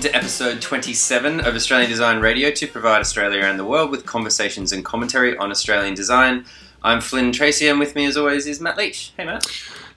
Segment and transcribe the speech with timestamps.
[0.00, 4.06] Welcome to episode 27 of Australian Design Radio to provide Australia and the world with
[4.06, 6.46] conversations and commentary on Australian design.
[6.82, 9.12] I'm Flynn Tracy, and with me, as always, is Matt Leach.
[9.18, 9.44] Hey, Matt.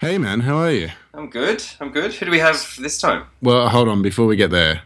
[0.01, 0.89] Hey, man, how are you?
[1.13, 1.63] I'm good.
[1.79, 2.13] I'm good.
[2.15, 3.27] Who do we have this time?
[3.41, 4.01] Well, hold on.
[4.01, 4.81] Before we get there,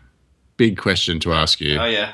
[0.56, 1.80] big question to ask you.
[1.80, 2.12] Oh, yeah.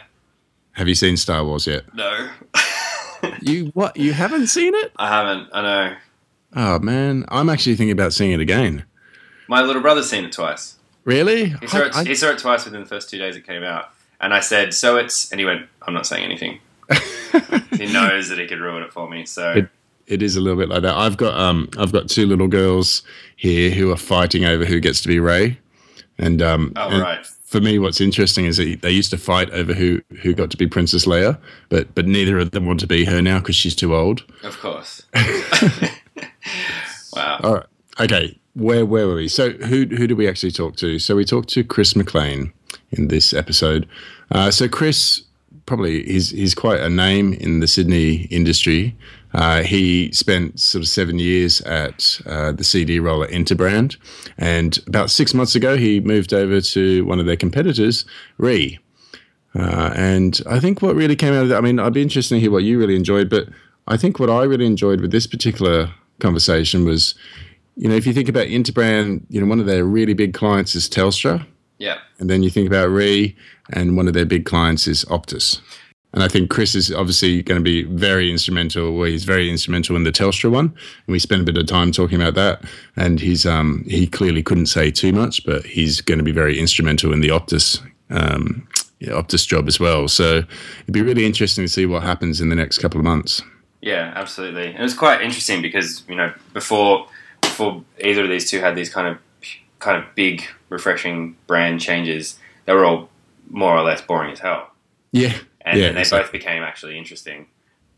[0.71, 1.83] Have you seen Star Wars yet?
[1.93, 2.29] No.
[3.41, 3.97] You what?
[3.97, 4.93] You haven't seen it?
[4.95, 5.49] I haven't.
[5.51, 5.95] I know.
[6.55, 8.85] Oh man, I'm actually thinking about seeing it again.
[9.49, 10.77] My little brother's seen it twice.
[11.05, 11.49] Really?
[11.49, 13.45] He saw, it, I- I- he saw it twice within the first two days it
[13.45, 13.89] came out.
[14.21, 15.31] And I said, so it's.
[15.31, 16.59] And he went, I'm not saying anything.
[17.77, 19.25] he knows that he could ruin it for me.
[19.25, 19.51] So.
[19.51, 19.69] It-
[20.05, 20.95] it is a little bit like that.
[20.97, 23.03] I've got um I've got two little girls
[23.37, 25.57] here who are fighting over who gets to be Rey,
[26.17, 27.25] and um Oh, and right.
[27.25, 30.57] for me what's interesting is that they used to fight over who who got to
[30.57, 31.39] be Princess Leia,
[31.69, 34.25] but but neither of them want to be her now because she's too old.
[34.43, 35.03] Of course.
[37.15, 37.39] wow.
[37.41, 37.65] All right.
[37.99, 38.37] Okay.
[38.55, 39.27] Where where were we?
[39.27, 40.99] So who who do we actually talk to?
[40.99, 42.53] So we talked to Chris McLean
[42.91, 43.87] in this episode.
[44.31, 45.23] Uh, so Chris
[45.65, 48.95] probably he's he's quite a name in the Sydney industry.
[49.33, 53.97] Uh, he spent sort of seven years at uh, the CD roller Interbrand,
[54.37, 58.05] and about six months ago he moved over to one of their competitors,
[58.37, 58.77] Re.
[59.55, 62.35] Uh, and I think what really came out of that, I mean, I'd be interested
[62.35, 63.49] to hear what you really enjoyed, but
[63.87, 67.15] I think what I really enjoyed with this particular conversation was,
[67.75, 70.75] you know, if you think about Interbrand, you know, one of their really big clients
[70.75, 71.45] is Telstra,
[71.79, 71.97] Yeah.
[72.19, 73.35] and then you think about Re,
[73.71, 75.59] and one of their big clients is Optus.
[76.13, 78.95] And I think Chris is obviously going to be very instrumental.
[78.95, 81.91] Well, he's very instrumental in the Telstra one, and we spent a bit of time
[81.91, 82.63] talking about that.
[82.95, 86.59] And he's um, he clearly couldn't say too much, but he's going to be very
[86.59, 88.67] instrumental in the Optus um,
[88.99, 90.07] yeah, Optus job as well.
[90.07, 90.43] So
[90.83, 93.41] it'd be really interesting to see what happens in the next couple of months.
[93.81, 94.67] Yeah, absolutely.
[94.67, 97.07] And it was quite interesting because you know before
[97.43, 99.17] before either of these two had these kind of
[99.79, 103.09] kind of big refreshing brand changes, they were all
[103.49, 104.71] more or less boring as hell,
[105.11, 106.23] Yeah, and yeah, they exactly.
[106.23, 107.47] both became actually interesting.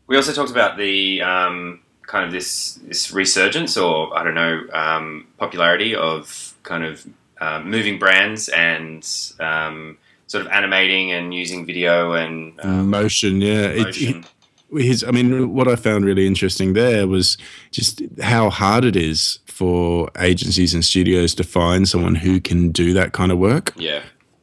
[0.08, 4.62] We also talked about the um, kind of this this resurgence or I don't know
[4.72, 7.06] um, popularity of kind of
[7.40, 9.06] um, moving brands and
[9.40, 13.40] um, sort of animating and using video and um, motion.
[13.40, 14.24] Yeah, It- motion.
[14.72, 17.36] His i mean what i found really interesting there was
[17.70, 22.92] just how hard it is for agencies and studios to find someone who can do
[22.92, 23.72] that kind of work.
[23.76, 24.02] Yeah,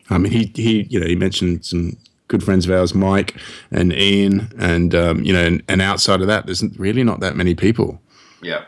[0.09, 1.97] i mean he he you know he mentioned some
[2.29, 3.35] good friends of ours mike
[3.69, 7.35] and ian and um, you know and, and outside of that there's really not that
[7.35, 8.01] many people.
[8.41, 8.63] Yeah,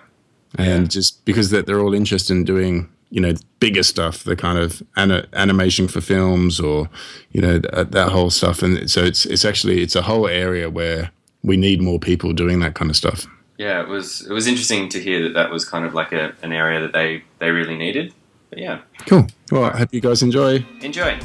[0.58, 0.88] and Yeah.
[0.90, 4.84] just because that they're all interested in doing you know bigger stuff the kind of
[4.98, 6.90] ana- animation for films or
[7.32, 8.62] you know th- that whole stuff.
[8.62, 11.12] And so it's it's actually it's a whole area where
[11.46, 14.90] we need more people doing that kind of stuff Yeah, it was it was interesting
[14.90, 17.78] to hear that that was kind of like a, an area that they, they really
[17.78, 18.14] needed.
[18.50, 21.20] But yeah, cool well i hope you guys enjoy enjoy.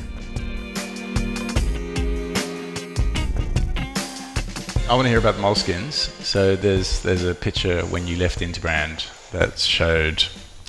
[4.91, 6.11] I want to hear about the moleskins.
[6.25, 10.25] So there's there's a picture when you left Interbrand that showed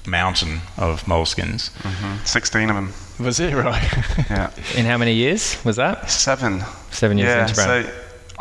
[0.06, 1.72] mountain of moleskins.
[1.82, 2.24] Mm-hmm.
[2.26, 2.94] 16 of them.
[3.20, 3.82] Was it right?
[4.30, 4.52] Yeah.
[4.78, 6.12] In how many years was that?
[6.12, 6.62] Seven.
[6.92, 7.84] Seven years yeah, into so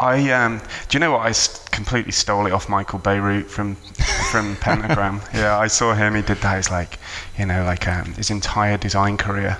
[0.00, 1.26] I um, do you know what?
[1.26, 1.32] I
[1.70, 3.74] completely stole it off Michael Bierut from
[4.30, 5.20] from Pentagram.
[5.34, 6.14] yeah, I saw him.
[6.14, 6.58] He did that.
[6.58, 6.98] It's like
[7.38, 9.58] you know, like um, his entire design career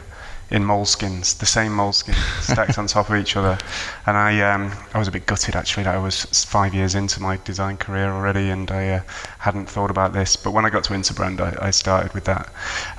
[0.51, 3.59] in moleskins, the same moleskin stacked on top of each other.
[4.07, 7.21] And I um, I was a bit gutted actually that I was five years into
[7.21, 9.03] my design career already, and I uh,
[9.41, 10.37] hadn't thought about this.
[10.37, 12.51] But when I got to Interbrand, I, I started with that.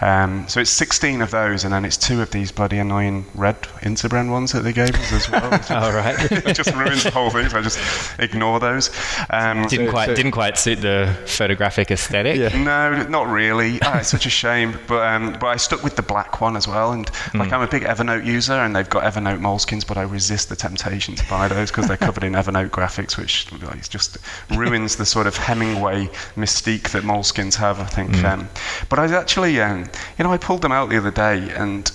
[0.01, 3.61] Um, so it's 16 of those, and then it's two of these bloody annoying red
[3.81, 5.43] Interbrand ones that they gave us as well.
[5.69, 6.31] All right.
[6.31, 7.47] it just ruins the whole thing.
[7.49, 8.89] So I just ignore those.
[9.29, 12.53] Um, didn't So- quite so- didn't quite suit the photographic aesthetic.
[12.55, 13.79] no, not really.
[13.83, 14.79] Ah, it's such a shame.
[14.87, 16.91] But um, but I stuck with the black one as well.
[16.91, 20.49] And like I'm a big Evernote user, and they've got Evernote moleskins, but I resist
[20.49, 24.17] the temptation to buy those because they're covered in Evernote graphics, which like, just
[24.55, 27.79] ruins the sort of Hemingway mystique that moleskins have.
[27.79, 28.23] I think.
[28.23, 28.49] Um,
[28.89, 29.85] but I actually, um,
[30.17, 31.91] you know, I pulled them out the other day and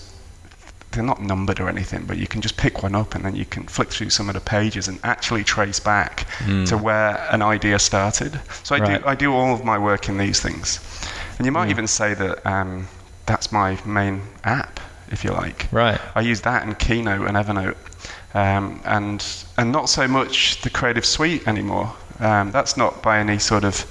[0.92, 3.44] they're not numbered or anything, but you can just pick one up and then you
[3.44, 6.26] can flick through some of the pages and actually trace back
[6.66, 8.40] to where an idea started.
[8.62, 9.02] So I Right.
[9.02, 10.80] do I do all of my work in these things,
[11.38, 12.88] and you might even say that um,
[13.26, 14.80] that's my main app,
[15.10, 15.66] if you like.
[15.70, 16.00] Right.
[16.14, 17.76] I use that and Keynote and Evernote,
[18.34, 19.22] um, and
[19.58, 21.92] and not so much the Creative Suite anymore.
[22.20, 23.84] Um, that's not by any sort of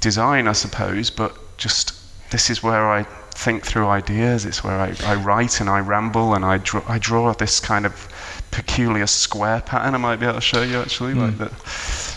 [0.00, 1.92] design, I suppose, but just
[2.30, 3.06] this is where I
[3.38, 4.44] think through ideas.
[4.44, 7.86] It's where I, I write and I ramble and I draw, I draw this kind
[7.86, 8.08] of
[8.50, 9.94] peculiar square pattern.
[9.94, 11.52] I might be able to show you actually, like that.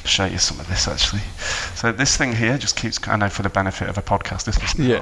[0.06, 1.21] show you some of this actually.
[1.75, 3.00] So this thing here just keeps.
[3.07, 5.00] I know for the benefit of a podcast, this is Yeah.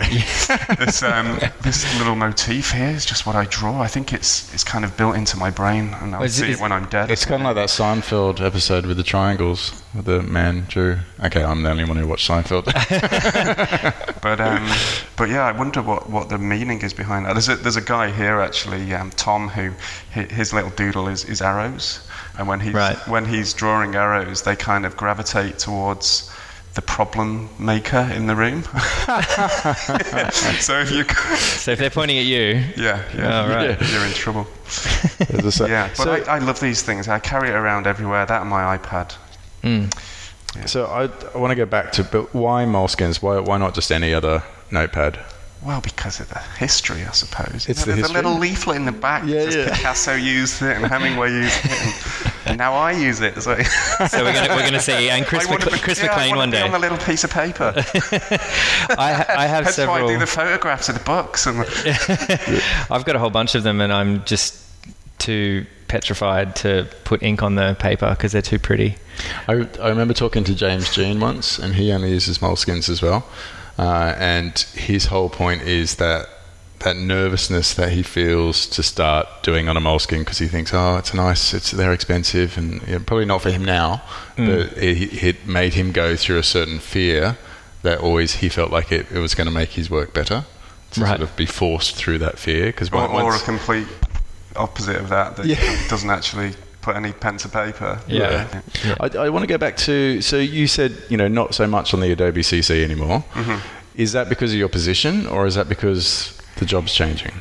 [0.75, 3.79] this um, this little motif here is just what I draw.
[3.81, 6.57] I think it's it's kind of built into my brain, and I'll Is see is-
[6.59, 7.09] it when I'm dead.
[7.11, 10.97] It's kind of like that Seinfeld episode with the triangles, with the man drew.
[11.23, 12.65] Okay, I'm the only one who watched Seinfeld.
[14.21, 14.69] But um,
[15.15, 17.33] but yeah, I wonder what, what the meaning is behind that.
[17.33, 19.71] There's a there's a guy here actually, um, Tom, who
[20.19, 22.07] his little doodle is, is arrows,
[22.37, 22.97] and when he's Right.
[23.07, 26.31] when he's drawing arrows, they kind of gravitate towards
[26.75, 28.61] the problem maker in the room.
[30.59, 31.03] so if you
[31.35, 33.91] So if they're pointing at you, yeah yeah, Oh, right.
[33.91, 34.45] you're in trouble.
[35.29, 37.07] There's a se- Yeah, but so, I, I love these things.
[37.07, 38.25] I carry it around everywhere.
[38.25, 39.15] That and my iPad.
[39.63, 39.91] mm,
[40.67, 43.21] so I, I want to go back to, but why moleskins?
[43.21, 45.19] Why, why not just any other notepad?
[45.61, 47.67] Well, because of the history, I suppose.
[47.67, 48.19] You It's know, the there's history?
[48.19, 49.23] a little leaflet in the back.
[49.27, 49.75] Yeah, yeah.
[49.75, 53.35] Picasso used it and Hemingway used it, and, and now I use it.
[53.41, 56.37] So, so we're gonna we're gonna see and Chris I Mc- be- Chris yeah, McLean
[56.37, 56.61] one day.
[56.61, 57.73] on the little piece of paper.
[57.75, 60.07] I, I have That's why I several.
[60.07, 61.45] do the photographs of the books.
[61.45, 61.59] And
[62.89, 64.63] I've got a whole bunch of them, and I'm just
[65.19, 68.95] too petrified to put ink on the paper because they're too pretty.
[69.49, 73.27] I, I remember talking to James Jean once, and he only uses moleskins as well.
[73.79, 76.27] Uh, and his whole point is that
[76.79, 80.97] that nervousness that he feels to start doing on a moleskin because he thinks, oh,
[80.97, 84.01] it's nice, it's they're expensive, and yeah, probably not for him now,
[84.37, 87.37] but it, it made him go through a certain fear
[87.83, 90.45] that always he felt like it, it was going to make his work better.
[90.93, 91.09] To Right.
[91.09, 93.87] sort of be forced through that fear because or, or a complete
[94.55, 95.87] opposite of that that Yeah.
[95.87, 97.99] doesn't actually put any pen to paper.
[98.07, 98.61] Yeah.
[98.83, 98.95] Yeah.
[98.99, 101.93] I, I want to go back to so you said you know not so much
[101.93, 103.23] on the Adobe CC anymore.
[103.95, 107.33] Is that because of your position, or is that because the job's changing?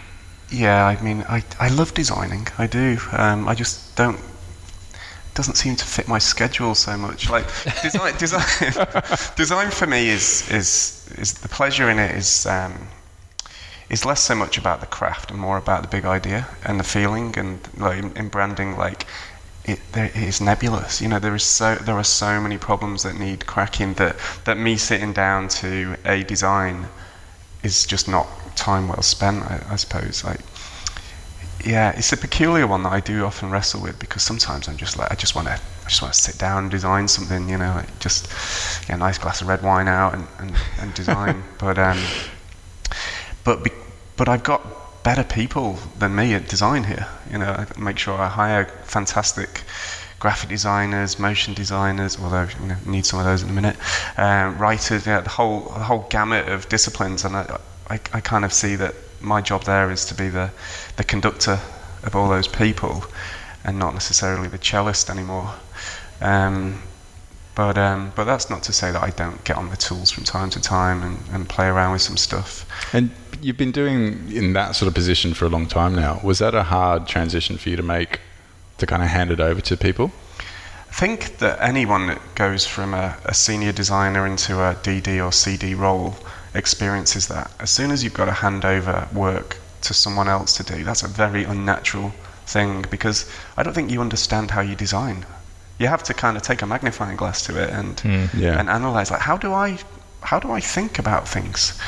[0.50, 2.48] Yeah, I mean, I, I love designing.
[2.56, 2.98] I do.
[3.12, 4.18] Um, I just don't.
[5.34, 7.30] Doesn't seem to fit my schedule so much.
[7.30, 7.46] Like
[7.82, 8.72] design, design,
[9.36, 12.74] design for me is is is the pleasure in it is um,
[13.90, 16.84] is less so much about the craft and more about the big idea and the
[16.84, 19.06] feeling and like in, in branding like.
[19.64, 21.02] It, there, it is nebulous.
[21.02, 24.56] You know, there is so there are so many problems that need cracking that that
[24.56, 26.88] me sitting down to a design
[27.62, 28.26] is just not
[28.56, 29.42] time well spent.
[29.42, 30.24] I, I suppose.
[30.24, 30.40] Like,
[31.64, 34.96] yeah, it's a peculiar one that I do often wrestle with because sometimes I'm just
[34.96, 37.48] like I just want to I just want to sit down and design something.
[37.48, 38.28] You know, like just
[38.86, 41.42] get a nice glass of red wine out and and, and design.
[41.58, 41.98] but um,
[43.48, 43.70] but be,
[44.18, 44.60] but I've got
[45.02, 47.06] better people than me at design here.
[47.32, 49.62] You know, I make sure I hire fantastic
[50.18, 53.76] graphic designers, motion designers, although you know, need some of those in a minute,
[54.18, 57.58] um, writers, yeah, the whole the whole gamut of disciplines, and I,
[57.88, 60.50] I, I kind of see that my job there is to be the
[60.98, 61.58] the conductor
[62.02, 63.02] of all those people,
[63.64, 65.54] and not necessarily the cellist anymore.
[66.20, 66.82] Um,
[67.58, 70.22] but um, but that's not to say that I don't get on the tools from
[70.22, 72.64] time to time and, and play around with some stuff.
[72.94, 73.10] And
[73.42, 76.20] you've been doing in that sort of position for a long time now.
[76.22, 78.20] Was that a hard transition for you to make,
[78.78, 80.12] to kind of hand it over to people?
[80.88, 85.32] I think that anyone that goes from a, a senior designer into a DD or
[85.32, 86.14] CD role
[86.54, 87.50] experiences that.
[87.58, 91.02] As soon as you've got to hand over work to someone else to do, that's
[91.02, 92.12] a very unnatural
[92.46, 95.26] thing because I don't think you understand how you design.
[95.78, 98.58] You have to kind of take a magnifying glass to it and Yeah.
[98.58, 99.78] and analyze like how do I
[100.20, 101.78] how do I think about things,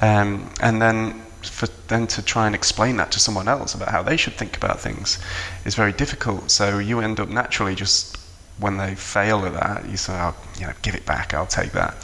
[0.00, 4.02] um, and then for then to try and explain that to someone else about how
[4.02, 5.18] they should think about things
[5.64, 6.50] is very difficult.
[6.50, 8.18] So you end up naturally just
[8.58, 11.72] when they fail at that, you say, oh, you know, give it back, I'll take
[11.72, 11.94] that.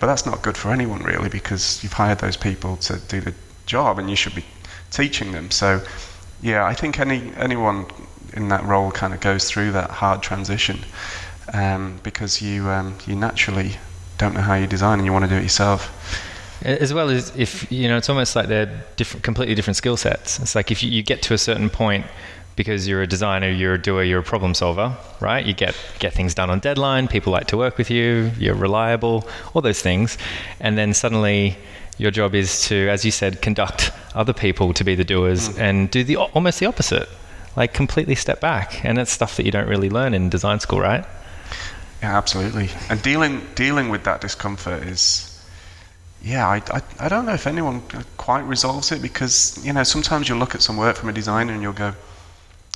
[0.00, 3.34] But that's not good for anyone really because you've hired those people to do the
[3.66, 4.44] job and you should be
[4.90, 5.50] teaching them.
[5.50, 5.82] So
[6.40, 7.84] yeah, I think any anyone
[8.34, 10.78] in that role kind of goes through that hard transition
[11.52, 13.76] um, because you um, you naturally
[14.18, 16.20] don't know how you design and you want to do it yourself.
[16.62, 20.38] As well as if you know, it's almost like they're different, completely different skill sets.
[20.38, 22.06] It's like if you, you get to a certain point
[22.56, 25.44] because you're a designer, you're a doer, you're a problem solver, right?
[25.44, 27.08] You get get things done on deadline.
[27.08, 28.30] People like to work with you.
[28.38, 29.28] You're reliable.
[29.52, 30.16] All those things,
[30.60, 31.56] and then suddenly
[31.98, 35.90] your job is to, as you said, conduct other people to be the doers and
[35.90, 37.08] do the almost the opposite,
[37.56, 38.84] like completely step back.
[38.84, 41.04] And it's stuff that you don't really learn in design school, right?
[42.02, 42.70] Yeah, absolutely.
[42.90, 45.42] And dealing dealing with that discomfort is,
[46.22, 47.82] yeah, I, I, I don't know if anyone
[48.16, 51.52] quite resolves it because you know sometimes you'll look at some work from a designer
[51.52, 51.94] and you'll go,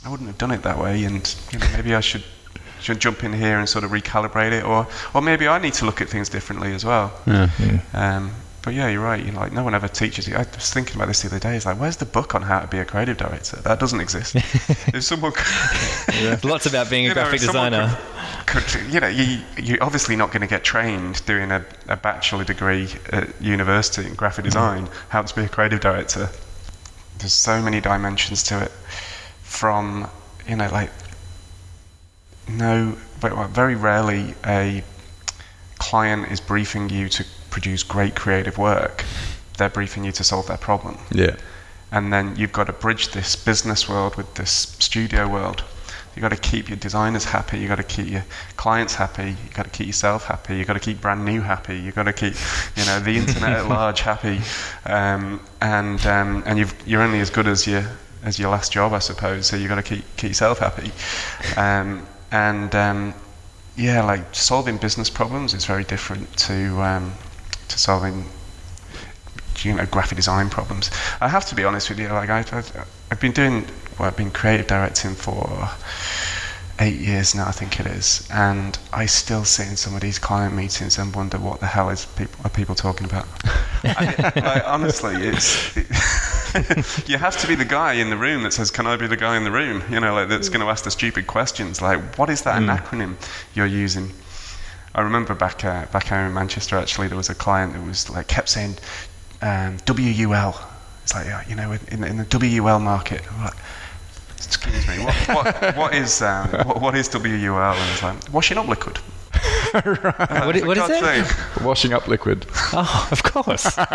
[0.05, 2.25] I wouldn't have done it that way, and you know, maybe I should
[2.81, 5.85] should jump in here and sort of recalibrate it, or or maybe I need to
[5.85, 7.13] look at things differently as well.
[7.27, 7.51] Yeah.
[7.93, 8.31] Um,
[8.69, 9.25] but yeah, you're right.
[9.25, 10.37] You know, like no one ever teaches you.
[10.37, 11.57] I was thinking about this the other day.
[11.57, 13.57] It's like, where's the book on how to be a creative director?
[13.63, 14.35] That doesn't exist.
[14.37, 15.33] if someone,
[16.45, 17.97] Lots about being a you know, graphic designer.
[18.45, 21.97] could, could, you know, you, you're obviously not going to get trained doing a, a
[21.97, 24.51] bachelor degree at university in graphic mm-hmm.
[24.51, 26.29] design how to be a creative director.
[27.17, 28.71] There's so many dimensions to it,
[29.45, 30.11] from
[30.47, 30.91] you know, like
[32.47, 34.85] no, but very rarely a
[35.79, 37.25] client is briefing you to
[37.59, 39.05] produce great creative work.
[39.57, 40.97] They're briefing you to solve their problem.
[41.11, 41.35] Yeah.
[41.91, 45.65] And then you've got to bridge this business world with this studio world.
[46.15, 47.59] You've got to keep your designers happy.
[47.59, 48.25] You've got to keep your
[48.57, 49.31] clients happy.
[49.31, 50.57] You've got to keep yourself happy.
[50.57, 51.77] You've got to keep brand new happy.
[51.77, 52.35] You've got to keep,
[52.77, 54.38] you know, the internet at large happy.
[54.87, 57.85] Um, and um, and you've, you're only as good as your
[58.23, 59.49] as your last job, I suppose.
[59.49, 60.93] So you've got to keep keep yourself happy.
[61.57, 63.15] Um, and um,
[63.77, 67.12] yeah, like solving business problems is very different to um,
[67.69, 68.27] to solving
[69.65, 70.91] you know graphic design problems.
[71.21, 72.09] I have to be honest with you.
[72.09, 73.67] Like I, I've, I've been doing,
[73.99, 75.69] well, I've been creative directing for
[76.81, 80.19] eight years now, I think it is, and I still sit in some of these
[80.19, 83.27] client meetings and wonder what the hell is people are people talking about.
[83.85, 88.53] I, like, honestly, it's it, you have to be the guy in the room that
[88.53, 90.53] says, "Can I be the guy in the room?" You know, like that's mm.
[90.53, 92.77] going to ask the stupid questions, like, "What is that mm.
[92.77, 93.17] acronym
[93.55, 94.13] you're using?"
[94.99, 98.11] I remember back uh, back home in Manchester, actually, there was a client that was
[98.11, 98.78] like kept saying
[99.40, 100.61] um, WUL.
[101.05, 102.26] It's like you know, in, in the
[102.61, 103.23] WUL market.
[103.38, 103.55] Like,
[104.38, 105.05] Excuse me.
[105.05, 107.23] What, what, what is um, what, what is WUL?
[107.23, 108.99] And it's like washing up liquid.
[109.73, 111.27] What, what is it?
[111.27, 111.63] sake.
[111.65, 112.47] Washing up liquid.
[112.73, 113.77] Oh, of course.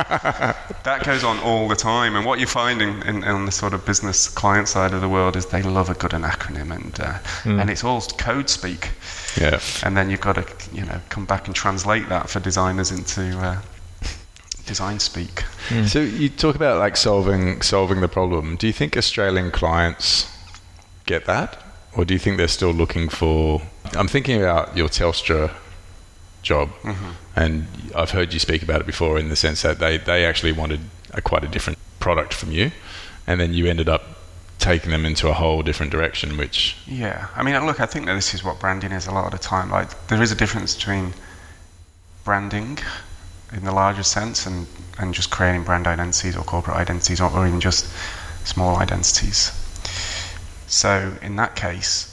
[0.83, 3.85] That goes on all the time, and what you're finding in, on the sort of
[3.85, 7.19] business client side of the world is they love a good acronym, and uh,
[7.61, 8.89] and it's all code speak,
[9.39, 9.61] Yeah.
[9.83, 13.37] and then you've got to you know come back and translate that for designers into
[13.39, 13.61] uh,
[14.65, 15.43] design speak.
[15.87, 18.57] So you talk about like solving solving the problem.
[18.57, 20.27] Do you think Australian clients
[21.05, 21.63] get that,
[21.95, 23.61] or do you think they're still looking for?
[23.93, 25.51] I'm thinking about your Telstra
[26.43, 27.11] job, mm-hmm.
[27.35, 30.51] and I've heard you speak about it before in the sense that they they actually
[30.51, 30.81] wanted
[31.11, 32.71] a quite a different product from you,
[33.25, 34.03] and then you ended up
[34.63, 38.15] taking them into a whole different direction, which Yeah, I mean, look, I think that
[38.15, 39.69] this is what branding is a lot of the time.
[39.69, 41.13] Like, there is a difference between
[42.23, 42.77] branding
[43.51, 44.65] in the larger sense and,
[44.97, 47.85] and just creating brand identities or corporate identities or, or even just
[48.45, 49.51] small identities.
[50.67, 52.12] So, in that case,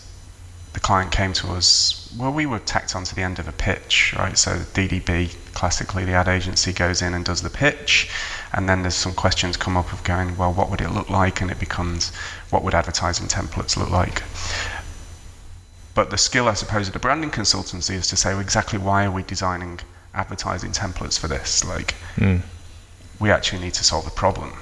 [0.73, 2.13] the client came to us.
[2.17, 4.39] Well, we were tacked onto the end of a pitch, right?
[4.39, 8.11] So, DDB, classically, the ad agency goes in and does the pitch,
[8.53, 11.41] and then there's some questions come up of going, well, what would it look like?
[11.41, 12.13] And it becomes,
[12.51, 14.23] what would advertising templates look like?
[15.95, 19.05] But the skill, I suppose, of the branding consultancy is to say well, exactly why
[19.05, 19.81] are we designing
[20.15, 21.65] advertising templates for this?
[21.65, 22.37] Like, hmm.
[23.21, 24.53] We actually need to solve a problem.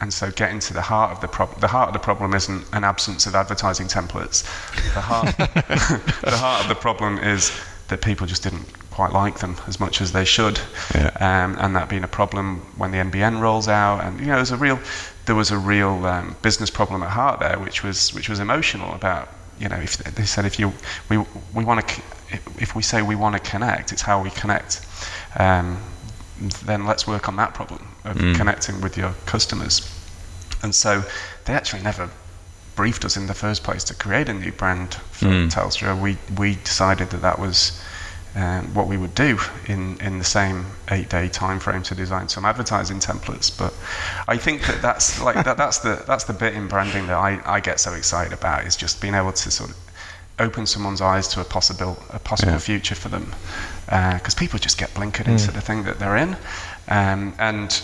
[0.00, 1.60] And so, getting to the heart of the problem.
[1.60, 4.42] The heart of the problem isn't an absence of advertising templates.
[4.94, 7.52] The heart, the heart of the problem is
[7.88, 10.58] that people just didn't quite like them as much as they should,
[10.94, 11.10] Yeah.
[11.20, 14.02] um, and that being a problem when the NBN rolls out.
[14.02, 14.78] And you know, there's a real,
[15.26, 18.94] there was a real um, business problem at heart there, which was which was emotional
[18.94, 19.28] about.
[19.60, 20.72] You know, if they said if you
[21.10, 21.18] we
[21.52, 22.02] we want to
[22.58, 24.80] if we say we want to connect, it's how we connect.
[25.38, 25.78] Um,
[26.64, 29.90] then let's work on that problem of connecting with your customers.
[30.62, 31.04] And so
[31.44, 32.10] they actually never
[32.74, 36.00] briefed us in the first place to create a new brand for Telstra.
[36.00, 37.80] We we decided that that was
[38.34, 42.28] um, what we would do in, in the same eight day time frame to design
[42.28, 43.56] some advertising templates.
[43.56, 43.72] But
[44.26, 47.40] I think that that's like that, that's the that's the bit in branding that I,
[47.44, 49.76] I get so excited about is just being able to sort of
[50.38, 52.58] open someone's eyes to a possible a possible Yeah.
[52.58, 53.32] future for them
[53.86, 56.36] because people just get blinkered into the thing that they're in
[56.88, 57.80] um, and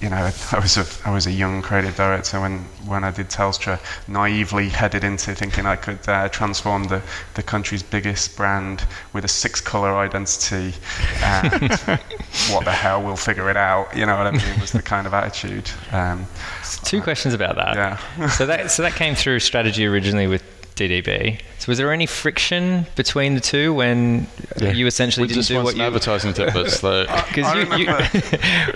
[0.00, 3.28] you know, I was a I was a young creative director when, when I did
[3.28, 3.80] Telstra.
[4.06, 7.02] Naively headed into thinking I could uh, transform the,
[7.34, 10.72] the country's biggest brand with a six color identity.
[11.20, 11.52] And
[12.52, 13.02] what the hell?
[13.02, 13.96] We'll figure it out.
[13.96, 14.60] You know what I mean?
[14.60, 15.68] Was the kind of attitude.
[15.90, 16.26] Um,
[16.84, 17.74] Two questions about that.
[17.74, 18.28] Yeah.
[18.28, 20.44] so that so that came through strategy originally with
[20.78, 21.40] DDB.
[21.58, 24.26] So was there any friction between the two when
[24.60, 26.82] you essentially we didn't just do want what some you advertising templates.
[26.88, 28.18] Like, because I you, remember-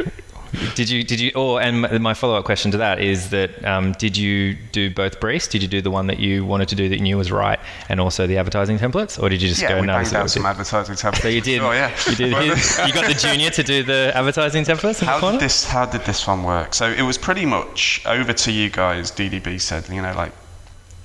[0.03, 0.11] you
[0.75, 3.65] did you did you or and my- my follow up question to that is that
[3.65, 5.49] um, did you do both briefs?
[5.49, 7.59] Did you do the one that you wanted to do that you knew was right,
[7.89, 9.95] and also the advertising templates, or did you just yeah, go we no?
[9.95, 10.49] banged out some it?
[10.51, 11.23] advertising templates.
[11.23, 11.63] So you did.
[11.63, 11.91] Oh, yeah.
[12.09, 12.33] You did.
[12.43, 15.01] Well, you got the junior to do the advertising templates.
[15.01, 15.65] in How did this?
[15.65, 16.75] How did this one work?
[16.75, 19.11] So it was pretty much over to you guys.
[19.11, 20.33] DDB said, you know, like,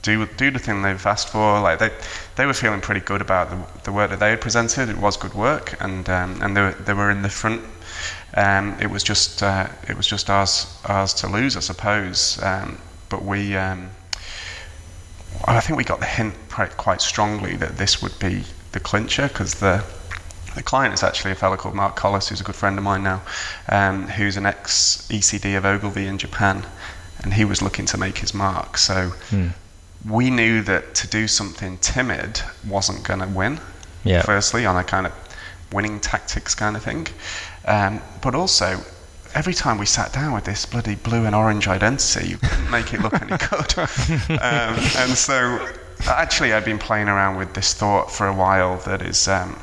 [0.07, 1.59] do do the thing they've asked for.
[1.59, 1.91] Like they
[2.35, 4.89] they were feeling pretty good about the, the work that they had presented.
[4.89, 7.61] It was good work, and um, and they were, they were in the front.
[8.35, 10.53] Um, it was just uh, it was just ours
[10.85, 12.41] ours to lose, I suppose.
[12.41, 13.55] Um, but we.
[13.55, 13.89] Um,
[15.45, 16.33] I think we got the hint
[16.77, 19.83] quite strongly that this would be the clincher because the
[20.55, 23.03] the client is actually a fellow called Mark Collis, who's a good friend of mine
[23.03, 23.21] now,
[23.69, 26.65] um, who's an ex ECD of Ogilvy in Japan,
[27.23, 28.77] and he was looking to make his mark.
[28.77, 29.51] So mm.
[30.06, 33.60] We knew that to do something timid wasn't going to win.
[34.04, 34.22] Yeah.
[34.22, 35.13] Firstly, on a kind of
[35.72, 37.08] winning tactics kind of thing,
[37.66, 38.80] um, but also
[39.34, 42.94] every time we sat down with this bloody blue and orange identity, you couldn't make
[42.94, 43.77] it look any good.
[44.39, 45.68] um, and so,
[46.08, 49.60] actually, I've been playing around with this thought for a while that is um,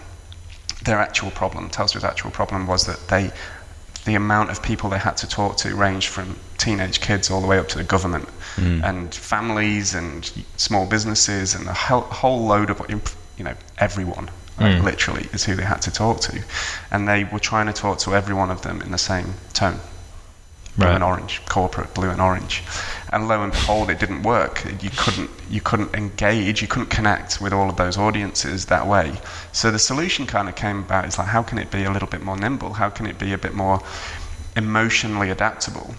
[0.85, 3.33] their actual problem, Telstra's actual problem was that they,
[4.05, 7.47] the amount of people they had to talk to ranged from teenage kids all the
[7.47, 8.83] way up to the government mm.
[8.83, 12.81] and families and small businesses and a whole load of,
[13.37, 14.31] you know, everyone.
[14.57, 14.85] Mm.
[14.85, 16.41] literally is who they had to talk to,
[16.93, 19.81] and they were trying to talk to every one of them in the same tone
[20.77, 20.95] blue right.
[20.95, 22.63] and orange, corporate blue and orange.
[23.13, 24.65] And lo and behold, it didn't work.
[24.83, 29.15] You couldn't, you couldn't engage, you couldn't connect with all of those audiences that way.
[29.53, 31.07] So the solution kind of came about.
[31.07, 32.73] is like, how can it be a little bit more nimble?
[32.73, 33.81] How can it be a bit more
[34.57, 35.95] emotionally adaptable?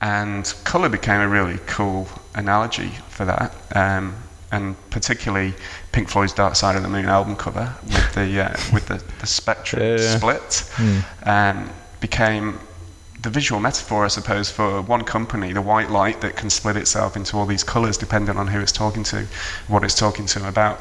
[0.00, 3.54] And color became a really cool analogy for that.
[3.76, 4.14] Um,
[4.52, 5.54] and particularly
[5.92, 9.26] Pink Floyd's Dark Side of the Moon album cover with the uh, with the, the
[9.26, 10.16] spectrum yeah.
[10.16, 10.40] split
[10.76, 11.26] mm.
[11.26, 12.58] um, became
[13.22, 17.16] the visual metaphor, I suppose, for one company, the white light that can split itself
[17.16, 19.26] into all these colours depending on who it's talking to,
[19.68, 20.80] what it's talking to them about.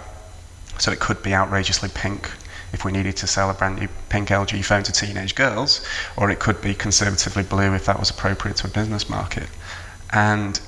[0.79, 2.31] So it could be outrageously pink
[2.73, 5.85] if we needed to sell a brand new pink LG phone to teenage girls,
[6.17, 9.47] or it could be conservatively blue if that was appropriate to a business market.
[10.11, 10.59] And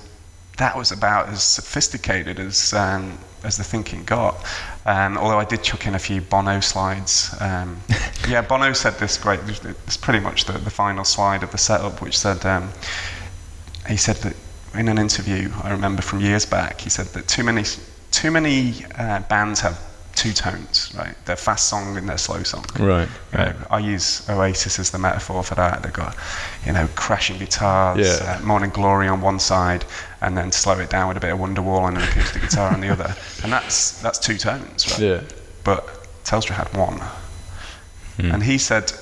[0.57, 4.45] that was about as sophisticated as um, as the thinking got.
[4.85, 7.35] Um, although I did chuck in a few Bono slides.
[7.39, 7.81] Um,
[8.27, 9.39] yeah, Bono said this great.
[9.47, 12.69] It's pretty much the, the final slide of the setup, which said um,
[13.87, 14.35] he said that
[14.73, 17.63] in an interview I remember from years back, he said that too many
[18.11, 19.79] too many uh, bands have
[20.21, 21.15] two tones, right?
[21.25, 22.63] Their fast song and their slow song.
[22.79, 23.09] Right.
[23.33, 23.55] right.
[23.71, 25.81] I use Oasis as the metaphor for that.
[25.81, 26.15] They've got,
[26.63, 28.37] you know, crashing guitars, yeah.
[28.39, 29.83] uh, Morning Glory on one side,
[30.21, 32.81] and then slow it down with a bit of Wonderwall and an acoustic guitar on
[32.81, 33.15] the other.
[33.43, 34.99] And that's that's two tones, right?
[34.99, 35.21] Yeah.
[35.63, 35.87] But
[36.23, 36.99] Telstra had one.
[38.19, 38.33] Mm.
[38.35, 38.93] And he said,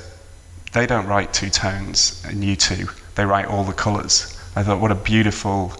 [0.71, 4.39] they don't write two tones in U2, they write all the colours.
[4.55, 5.73] I thought, what a beautiful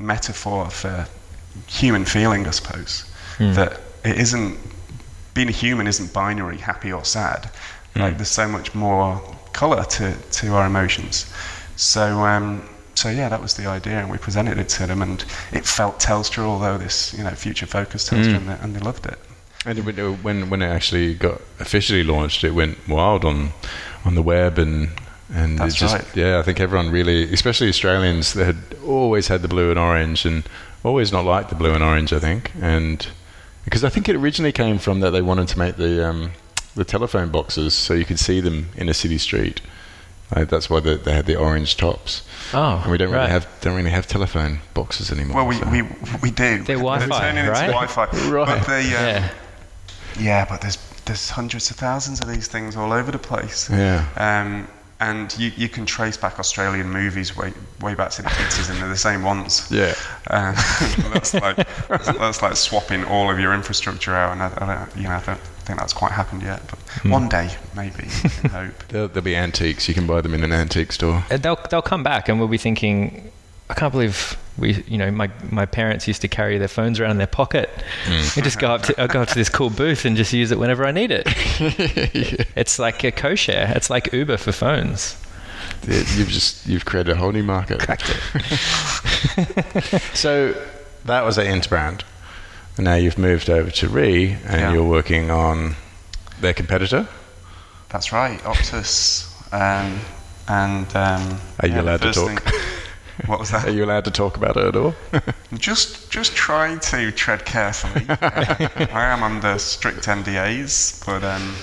[0.00, 1.06] metaphor for
[1.68, 3.04] human feeling, I suppose.
[3.38, 3.54] Mm.
[3.54, 4.58] That it isn't
[5.34, 7.50] being a human isn't binary, happy or sad.
[7.94, 8.00] Mm.
[8.00, 9.20] Like there's so much more
[9.52, 11.32] color to, to our emotions.
[11.76, 15.24] So um, so yeah, that was the idea, and we presented it to them, and
[15.52, 18.36] it felt Telstra, although this you know future focused Telstra, mm.
[18.36, 19.18] and, they, and, they, loved it.
[19.64, 23.50] And when when it actually got officially launched, it went wild on
[24.04, 24.90] on the web and
[25.34, 26.16] and That's just right.
[26.16, 30.26] yeah, I think everyone really, especially Australians, they had always had the blue and orange,
[30.26, 30.44] and
[30.84, 32.12] always not liked the blue and orange.
[32.12, 33.06] I think, and
[33.64, 36.32] because I think it originally came from that they wanted to make the um,
[36.74, 39.60] the telephone boxes so you could see them in a city street.
[40.30, 42.26] that's why they, they, had the orange tops.
[42.54, 43.20] Oh, and we don't right.
[43.20, 45.36] really have don't really have telephone boxes anymore.
[45.36, 45.68] Well, we, so.
[45.70, 45.82] we,
[46.22, 46.62] we do.
[46.62, 47.64] They're Wi-Fi, They're turning right?
[47.64, 48.04] into Wi-Fi.
[48.30, 48.46] right.
[48.46, 49.32] But they, um, yeah.
[50.18, 53.68] Yeah, but there's there's hundreds of thousands of these things all over the place.
[53.70, 54.06] Yeah.
[54.16, 54.68] Um,
[55.02, 58.80] and you, you can trace back Australian movies way way back to the 80s, and
[58.80, 59.68] they're the same ones.
[59.70, 59.94] Yeah,
[60.30, 60.54] um,
[61.12, 65.08] that's like that's like swapping all of your infrastructure out, and I, I don't, you
[65.08, 66.62] know, I don't think that's quite happened yet.
[66.68, 67.10] But mm.
[67.10, 68.04] one day, maybe.
[68.44, 68.74] I hope.
[68.88, 69.88] There'll, there'll, be antiques.
[69.88, 71.24] You can buy them in an antique store.
[71.30, 73.32] Uh, they'll they'll come back, and we'll be thinking,
[73.72, 77.12] I can't believe we, you know, my, my parents used to carry their phones around
[77.12, 77.70] in their pocket.
[78.04, 78.36] Mm.
[78.36, 80.50] We just go up to I go up to this cool booth and just use
[80.50, 81.26] it whenever I need it.
[81.58, 82.44] yeah.
[82.56, 83.72] It's like a co-share.
[83.74, 85.16] It's like Uber for phones.
[85.86, 87.80] you've just you've created a whole new market.
[87.80, 90.02] Cracked it.
[90.14, 90.54] so
[91.06, 92.02] that was at Interbrand,
[92.76, 94.72] and now you've moved over to Re, and yeah.
[94.72, 95.76] you're working on
[96.40, 97.08] their competitor.
[97.88, 99.30] That's right, Optus.
[99.50, 99.98] Um,
[100.46, 102.42] and um, are you yeah, allowed to talk?
[102.42, 102.78] Thing,
[103.26, 103.66] what was that?
[103.66, 104.94] Are you allowed to talk about it at all?
[105.54, 108.06] just, just try to tread carefully.
[108.08, 111.54] I am under strict NDAs, but um,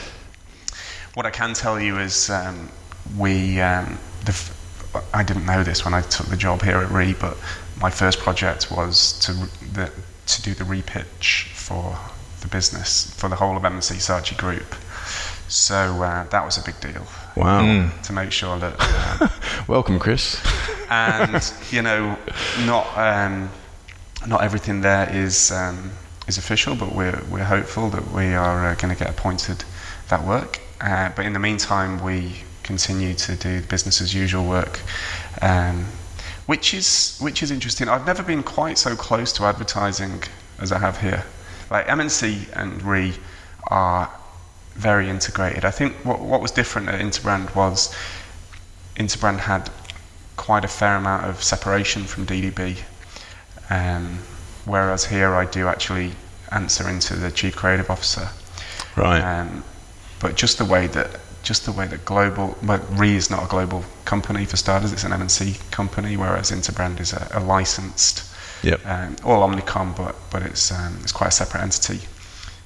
[1.14, 2.70] what I can tell you is um,
[3.18, 3.60] we.
[3.60, 4.56] Um, f-
[5.14, 7.38] I didn't know this when I took the job here at Re, but
[7.80, 9.34] my first project was to
[9.74, 9.92] the,
[10.26, 11.98] to do the repitch for
[12.42, 13.64] the business for the whole of
[13.98, 14.76] Saatchi Group.
[15.50, 17.06] So uh, that was a big deal.
[17.36, 17.64] Wow.
[17.64, 18.02] Mm.
[18.04, 18.76] To make sure that.
[18.80, 19.28] Uh,
[19.68, 20.42] Welcome, Chris.
[20.90, 22.18] and, you know,
[22.66, 22.88] not.
[22.98, 23.50] Um,
[24.28, 25.92] not everything there is um,
[26.28, 29.64] is official, but we're we're hopeful that we are uh, going to get appointed
[30.10, 30.60] that work.
[30.82, 34.80] Uh, but in the meantime, we continue to do business as usual work,
[35.42, 35.86] um,
[36.46, 37.88] which is which is interesting.
[37.88, 40.24] I've never been quite so close to advertising
[40.60, 41.24] as I have here.
[41.72, 43.14] Like M&C and Re
[43.68, 44.12] are
[44.80, 45.66] very integrated.
[45.66, 47.94] I think what what was different at Interbrand was
[48.96, 49.70] Interbrand had
[50.38, 52.78] quite a fair amount of separation from DDB,
[53.70, 54.20] um,
[54.66, 56.14] whereas here I do actually
[56.52, 58.30] answer into the chief creative officer.
[58.96, 59.22] Right.
[59.22, 59.64] Um,
[60.20, 63.48] but just the way that just the way that global, well, Re is not a
[63.48, 68.24] global company for starters; it's an M&C company, whereas Interbrand is a, a licensed,
[68.64, 68.86] Yep.
[68.86, 72.00] um, all Omnicom, but but it's um, it's quite a separate entity.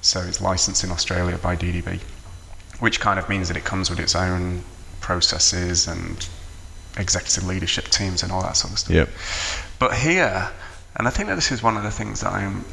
[0.04, 1.98] So it's licensed in Australia by DDB,
[2.78, 4.62] which kind of means that it comes with its own
[5.00, 6.28] processes and
[6.98, 8.94] executive leadership teams and all that sort of stuff.
[8.94, 9.08] Yep.
[9.78, 10.50] But here,
[10.96, 12.66] and I think that this is one of the things that I'm,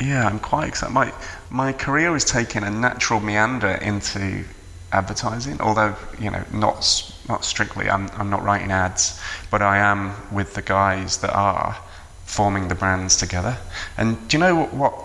[0.00, 0.92] yeah, I'm quite excited.
[0.92, 1.12] My
[1.50, 4.44] my career is taking a natural meander into
[4.90, 6.78] advertising, although you know not
[7.28, 7.88] not strictly.
[7.88, 9.20] I'm I'm not writing ads,
[9.52, 11.76] but I am with the guys that are
[12.24, 13.56] forming the brands together.
[13.96, 14.74] And do you know what?
[14.74, 15.03] what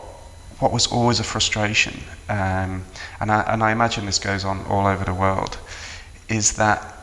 [0.59, 2.85] what was always a frustration, um,
[3.19, 5.57] and, I, and I imagine this goes on all over the world,
[6.27, 6.95] is that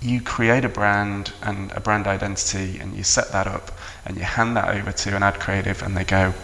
[0.00, 3.70] you create a brand and a brand identity and you set that up
[4.04, 6.34] and you hand that over to an ad creative and they go,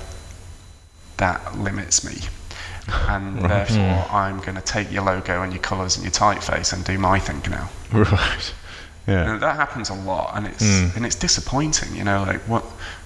[1.17, 2.21] that limits me.
[3.09, 6.85] And therefore, I'm going to take your logo and your colours and your typeface and
[6.85, 7.69] do my thing now.
[7.93, 8.55] Right.
[9.09, 9.33] Yeah.
[9.33, 10.63] And that happens a lot, and it's
[10.95, 11.97] and it's disappointing.
[11.97, 12.63] You know, like what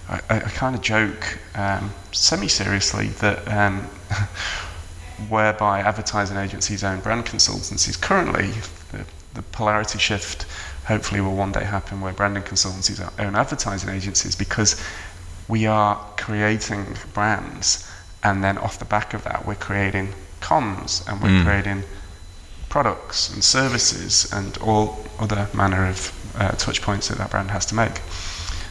[0.08, 3.78] I, I, kind of joke um, semi-seriously that um,
[5.28, 8.00] whereby advertising agencies own brand consultancies.
[8.00, 8.50] Currently,
[8.90, 10.44] the, the polarity shift
[10.86, 14.82] hopefully will one day happen where branding consultancies own advertising agencies because
[15.46, 16.84] we are creating
[17.14, 17.88] brands,
[18.24, 20.08] and then off the back of that, we're creating
[20.40, 21.84] comms and we're creating
[22.72, 25.98] products and services and all other manner of
[26.38, 28.00] uh, touch points that that brand has to make.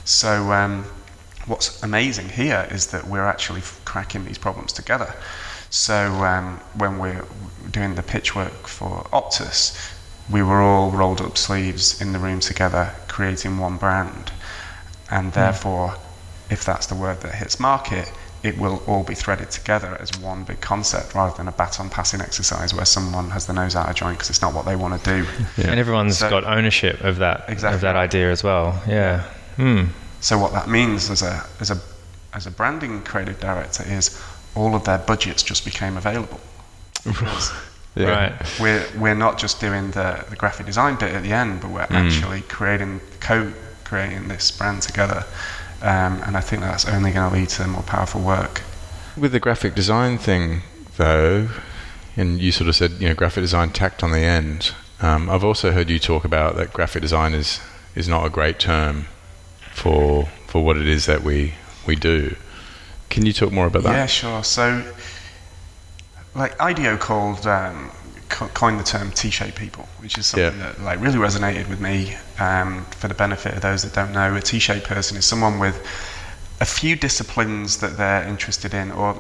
[0.06, 0.86] So, um,
[1.46, 5.14] what's amazing here is that we're actually cracking these problems together.
[5.70, 7.24] So, um, when we're
[7.70, 9.62] doing the pitch work for Optus,
[10.32, 14.32] we were all rolled up sleeves in the room together, creating one brand.
[15.12, 15.94] And therefore,
[16.50, 18.12] if that's the word that hits market,
[18.44, 22.22] it will all be threaded together as one big concept rather than a baton passing
[22.22, 25.00] exercise where someone has the nose out of joint because it's not what they want
[25.04, 25.28] to do.
[25.70, 27.76] And everyone's So- got ownership of that Exactly.
[27.76, 28.82] of that idea as well.
[28.88, 29.24] Yeah.
[29.58, 29.86] Hmm.
[30.22, 31.78] So what that means as a as a
[32.34, 34.20] as a branding creative director is
[34.56, 36.40] all of their budgets just became available.
[37.94, 38.08] Yeah.
[38.08, 38.60] Right.
[38.60, 41.82] We're we're not just doing the, the graphic design bit at the end, but we're
[41.90, 45.26] actually creating co-creating this brand together.
[45.82, 48.62] Um, and I think that's only going to lead to more powerful work.
[49.18, 50.62] With the graphic design thing,
[50.98, 51.50] though,
[52.16, 54.74] and you sort of said, you know, graphic design tacked on the end.
[55.02, 57.60] Um, I've also heard you talk about that graphic design is,
[57.96, 59.08] is not a great term
[59.74, 61.54] for for what it is that we
[61.88, 62.36] we do.
[63.10, 63.94] Can you talk more about that?
[63.94, 64.44] Yeah, sure.
[64.44, 64.84] So,
[66.36, 67.90] like IDEO called um,
[68.32, 70.72] coined the term T-shaped people, which is something Yeah.
[70.72, 72.16] that like really resonated with me.
[72.40, 75.78] Um, for the benefit of those that don't know, a T-shaped person is someone with
[76.60, 79.20] a few disciplines that they're interested in, or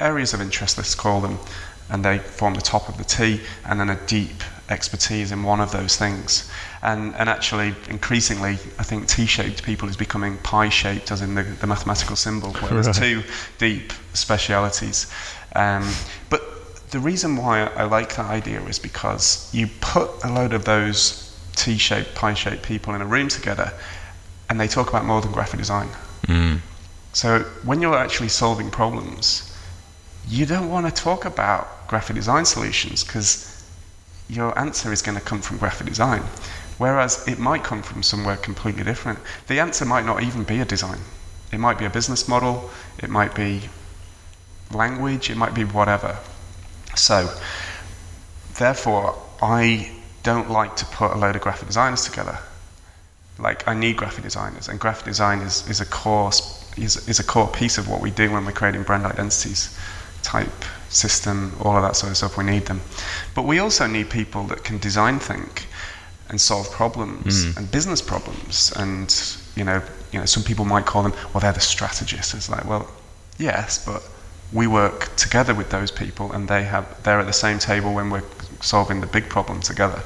[0.00, 1.38] areas of interest, let's call them,
[1.88, 5.60] and they form the top of the T, and then a deep expertise in one
[5.60, 6.50] of those things.
[6.82, 11.66] And, and actually, increasingly, I think T-shaped people is becoming pie-shaped, as in the, the
[11.66, 13.22] mathematical symbol, where there's two
[13.58, 15.10] deep specialities.
[15.54, 15.88] Um,
[16.28, 16.42] but
[16.92, 21.34] the reason why I like that idea is because you put a load of those
[21.56, 23.72] T-shaped, pie-shaped people in a room together,
[24.48, 25.88] and they talk about more than graphic design.
[26.26, 26.60] Mm.
[27.14, 29.56] So when you're actually solving problems,
[30.28, 33.64] you don't want to talk about graphic design solutions because
[34.28, 36.22] your answer is going to come from graphic design,
[36.76, 39.18] whereas it might come from somewhere completely different.
[39.46, 41.00] The answer might not even be a design.
[41.52, 42.70] It might be a business model,
[43.02, 43.62] it might be
[44.70, 46.18] language, it might be whatever.
[46.94, 47.34] So,
[48.58, 49.90] therefore, I
[50.22, 52.38] don't like to put a load of graphic designers together.
[53.38, 56.30] Like, I need graphic designers, and graphic design is, is a core
[56.76, 59.76] is, is a core piece of what we do when we're creating brand identities,
[60.22, 62.36] type, system, all of that sort of stuff.
[62.36, 62.80] We need them,
[63.34, 65.66] but we also need people that can design think
[66.28, 67.56] and solve problems mm.
[67.56, 68.72] and business problems.
[68.76, 69.14] And
[69.56, 72.34] you know, you know, some people might call them, well, they're the strategists.
[72.34, 72.88] It's like, well,
[73.38, 74.02] yes, but
[74.52, 78.10] we work together with those people, and they have they're at the same table when
[78.10, 78.24] we're
[78.60, 80.02] solving the big problem together.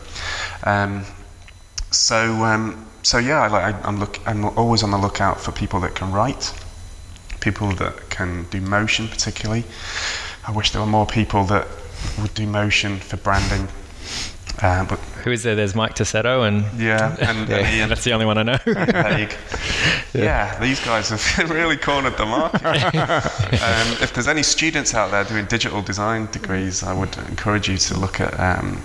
[0.65, 1.05] Um,
[1.91, 5.95] so, um, so yeah, I, I'm look, I'm always on the lookout for people that
[5.95, 6.53] can write,
[7.41, 9.65] people that can do motion particularly.
[10.47, 11.67] I wish there were more people that
[12.21, 13.69] would do motion for branding.
[14.63, 15.55] Uh, but Who is there?
[15.55, 18.59] There's Mike Tassetto and yeah, and, and Ian that's the only one I know.
[18.65, 19.35] Haig.
[20.15, 20.59] Yeah.
[20.61, 22.65] these guys have really cornered the market.
[22.65, 27.77] um, if there's any students out there doing digital design degrees, I would encourage you
[27.77, 28.81] to look at um,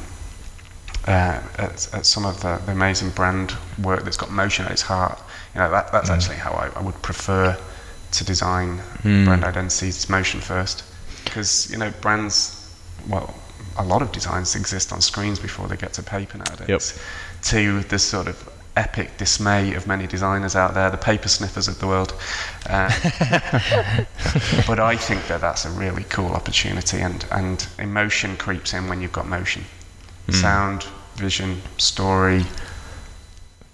[1.08, 4.82] uh, at, at, some of the, the, amazing brand work that's got motion at its
[4.82, 5.20] heart.
[5.56, 6.14] You know, that, that's mm.
[6.14, 7.58] actually how I, I, would prefer
[8.12, 9.26] to design mm.
[9.26, 9.96] brand identities.
[9.96, 10.84] It's motion first,
[11.24, 12.58] because you know brands.
[13.08, 13.34] Well,
[13.78, 16.70] a lot of designs exist on screens before they get to paper nowadays.
[16.70, 17.44] Yep.
[17.44, 21.80] To the sort of epic dismay of many designers out there, the paper sniffers of
[21.80, 22.14] the world.
[22.70, 22.90] Uh,
[24.68, 29.02] but I think that that's a really cool opportunity, and, and emotion creeps in when
[29.02, 29.64] you've got motion.
[30.28, 30.36] Mm.
[30.36, 30.84] Sound,
[31.16, 32.44] vision, story.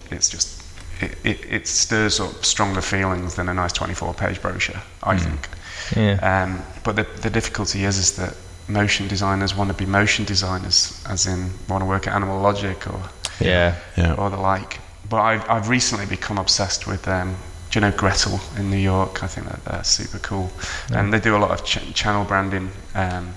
[0.10, 0.64] It's just,
[1.02, 5.20] it, it, it, stirs up stronger feelings than a nice 24 page brochure, I mm.
[5.20, 5.50] think.
[5.96, 6.44] Yeah.
[6.44, 8.36] Um, but the, the difficulty is, is that
[8.68, 12.88] motion designers want to be motion designers, as in want to work at Animal Logic
[12.88, 13.02] or
[13.40, 14.14] yeah, yeah.
[14.16, 14.80] or the like.
[15.10, 17.38] But I've, I've recently become obsessed with um,
[17.70, 19.24] do you know Gretel in New York?
[19.24, 20.52] I think that they're super cool,
[20.90, 21.00] yeah.
[21.00, 22.72] and they do a lot of ch- channel branding.
[22.96, 23.34] Um,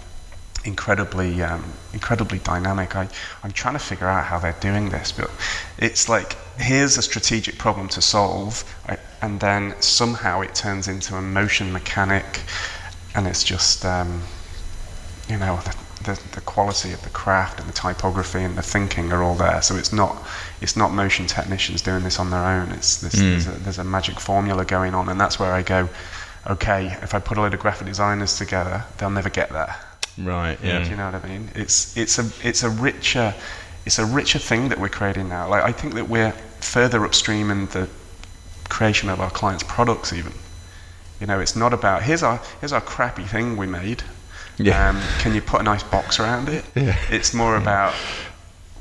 [0.65, 1.65] incredibly, um,
[1.95, 2.95] incredibly dynamic.
[2.95, 3.09] I,
[3.43, 5.31] I'm trying to figure out how they're doing this, but
[5.79, 8.65] it's like here's a strategic problem to solve,
[9.23, 12.43] and then somehow it turns into a motion mechanic,
[13.15, 14.23] and it's just um,
[15.31, 19.13] you know, the, the, the, quality of the craft and the typography and the thinking
[19.13, 19.63] are all there.
[19.63, 20.27] So it's not
[20.61, 22.71] it's not motion technicians doing this on their own.
[22.73, 23.31] It's this, mm.
[23.31, 25.89] there's, a, there's, a, magic formula going on, and that's where I go.
[26.49, 29.77] Okay, if I put a load of graphic designers together, they'll never get there.
[30.19, 30.59] Right.
[30.63, 30.83] Yeah.
[30.83, 31.49] Do you know what I mean?
[31.55, 33.35] It's it's a it's a richer
[33.87, 35.49] it's a richer thing that we're creating now.
[35.49, 37.89] Like I think that we're further upstream in the
[38.69, 40.33] creation of our clients' products even.
[41.21, 44.03] You know, it's not about here's our here's our crappy thing we made
[44.59, 44.89] yeah.
[44.89, 46.65] Um, can you put a nice box around it?
[46.75, 46.97] Yeah.
[47.11, 47.95] It's more about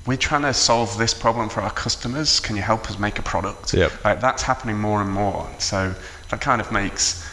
[0.05, 2.39] we're trying to solve this problem for our customers.
[2.39, 3.73] Can you help us make a product?
[3.73, 4.03] Yep.
[4.03, 5.47] Like, that's happening more and more.
[5.59, 5.93] So
[6.29, 7.23] that kind of makes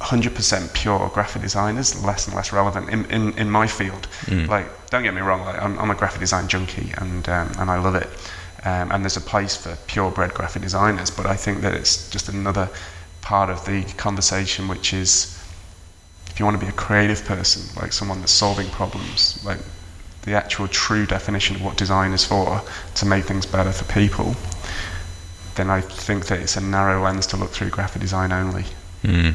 [0.00, 4.06] 100% pure graphic designers less and less relevant in, in, in my field.
[4.26, 4.48] Mm.
[4.48, 7.70] Like, don't get me wrong, like, I'm, I'm a graphic design junkie and, um, and
[7.70, 8.08] I love it.
[8.64, 12.28] Um, and there's a place for purebred graphic designers, but I think that it's just
[12.28, 12.68] another
[13.22, 15.37] part of the conversation which is
[16.30, 19.58] if you want to be a creative person, like someone that's solving problems, like
[20.22, 22.62] the actual true definition of what design is for,
[22.94, 24.34] to make things better for people,
[25.56, 28.64] then I think that it's a narrow lens to look through graphic design only.
[29.02, 29.34] Mm.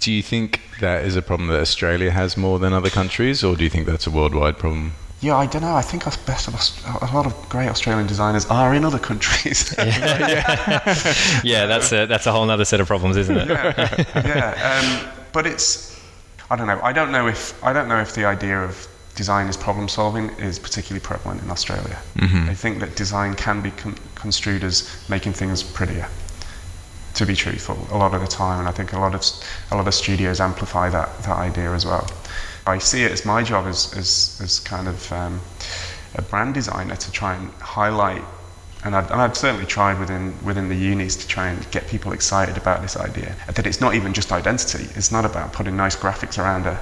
[0.00, 3.56] Do you think that is a problem that Australia has more than other countries, or
[3.56, 4.92] do you think that's a worldwide problem?
[5.20, 5.74] Yeah, I don't know.
[5.74, 9.74] I think best of a lot of great Australian designers are in other countries.
[9.78, 11.14] yeah, yeah.
[11.44, 13.48] yeah, that's a that's a whole other set of problems, isn't it?
[13.48, 15.08] yeah, yeah.
[15.08, 15.94] Um, but it's
[16.48, 16.80] I don't know.
[16.82, 20.30] I don't know if I don't know if the idea of design as problem solving
[20.48, 21.98] is particularly prevalent in Australia.
[22.14, 22.48] Mm-hmm.
[22.48, 24.76] I think that design can be con- construed as
[25.10, 26.08] making things prettier.
[27.14, 29.22] To be truthful, a lot of the time, and I think a lot of
[29.70, 32.06] a lot of studios amplify that that idea as well.
[32.66, 35.40] I see it as my job as as, as kind of um,
[36.14, 38.24] a brand designer to try and highlight
[38.86, 42.12] and I've, and I've, certainly tried within within the unis to try and get people
[42.12, 44.88] excited about this idea that it's not even just identity.
[44.94, 46.78] It's not about putting nice graphics around a,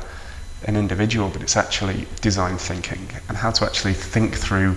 [0.66, 4.76] an individual, but it's actually design thinking and how to actually think through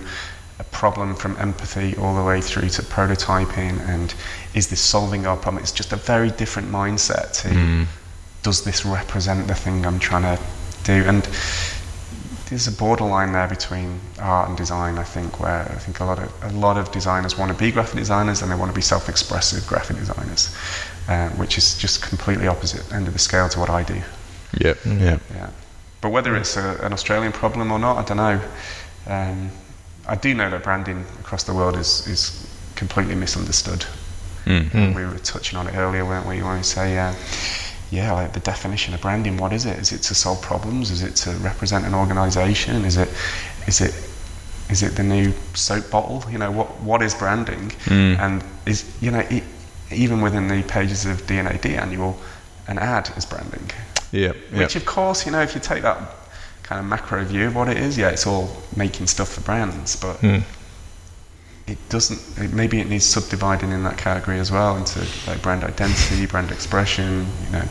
[0.58, 4.14] a problem from empathy all the way through to prototyping and
[4.54, 5.62] is this solving our problem?
[5.62, 7.86] It's just a very different mindset to mm.
[8.42, 10.42] does this represent the thing I'm trying to
[10.84, 11.28] do and
[12.48, 14.98] there's a borderline there between art and design.
[14.98, 17.70] I think where I think a lot of a lot of designers want to be
[17.70, 20.54] graphic designers and they want to be self-expressive graphic designers,
[21.08, 24.00] uh, which is just completely opposite end of the scale to what I do.
[24.60, 24.76] Yep.
[24.78, 25.00] Mm.
[25.00, 25.18] Yeah.
[25.34, 25.50] Yeah.
[26.00, 28.40] But whether it's a, an Australian problem or not, I don't know.
[29.06, 29.50] Um,
[30.06, 33.84] I do know that branding across the world is is completely misunderstood.
[34.44, 34.94] Mm.
[34.94, 36.42] We were touching on it earlier, weren't we?
[36.42, 36.98] When we say.
[36.98, 37.12] Uh,
[37.90, 39.36] yeah, like the definition of branding.
[39.38, 39.78] What is it?
[39.78, 40.90] Is it to solve problems?
[40.90, 42.84] Is it to represent an organisation?
[42.84, 43.08] Is it,
[43.66, 43.94] is it,
[44.70, 46.24] is it the new soap bottle?
[46.30, 47.70] You know, what what is branding?
[47.86, 48.18] Mm.
[48.18, 49.42] And is you know, it,
[49.90, 52.18] even within the pages of D&AD annual,
[52.66, 53.70] an ad is branding.
[54.12, 54.32] Yeah.
[54.52, 55.98] Which of course, you know, if you take that
[56.62, 59.96] kind of macro view of what it is, yeah, it's all making stuff for brands,
[59.96, 60.18] but.
[60.18, 60.42] Mm
[61.68, 65.62] it doesn't it, maybe it needs subdividing in that category as well into like brand
[65.64, 67.64] identity brand expression you know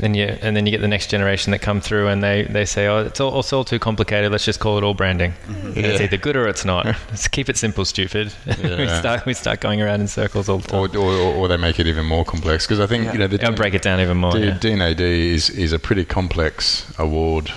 [0.00, 2.64] and you and then you get the next generation that come through and they, they
[2.64, 4.30] say, oh, it's all, it's all too complicated.
[4.30, 5.34] Let's just call it all branding.
[5.48, 6.04] And It's Yeah.
[6.04, 6.84] either good or it's not.
[7.10, 8.32] Let's keep it simple, stupid.
[8.46, 10.78] we start we start going around in circles all the time.
[10.80, 13.12] or, or, or they make it even more complex because I think Yeah.
[13.14, 14.30] you know the I'll break it down even more.
[14.34, 14.58] D- yeah.
[14.60, 17.50] D&AD is is a pretty complex award,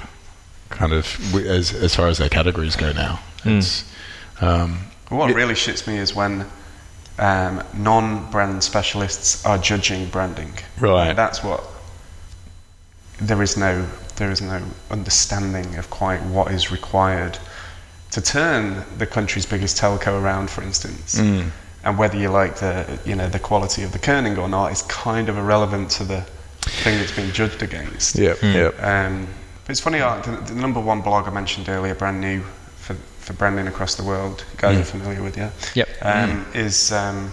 [0.69, 3.19] kind of as as far as their categories go now.
[3.43, 3.59] Mm.
[3.59, 3.83] It's
[5.11, 5.35] um, What Yeah.
[5.35, 6.45] really shits me is when
[7.19, 10.53] um, non-brand specialists are judging branding.
[10.79, 11.15] Right.
[11.15, 11.63] That's what.
[13.19, 17.37] There is no there is no understanding of quite what is required
[18.11, 21.19] to turn the country's biggest telco around, for instance.
[21.19, 21.49] Mm.
[21.83, 24.81] And whether you like the you know the quality of the kerning or not is
[24.83, 26.21] kind of irrelevant to the
[26.61, 28.15] thing that's being judged against.
[28.15, 28.73] yep, yep.
[28.83, 29.27] Um,
[29.65, 32.43] but it's funny, uh, the, the number one blog I mentioned earlier, brand new
[33.21, 35.51] for, for branding across the world, you guys are familiar with, yeah?
[35.75, 35.89] Yep.
[36.01, 37.31] Um, Is, um,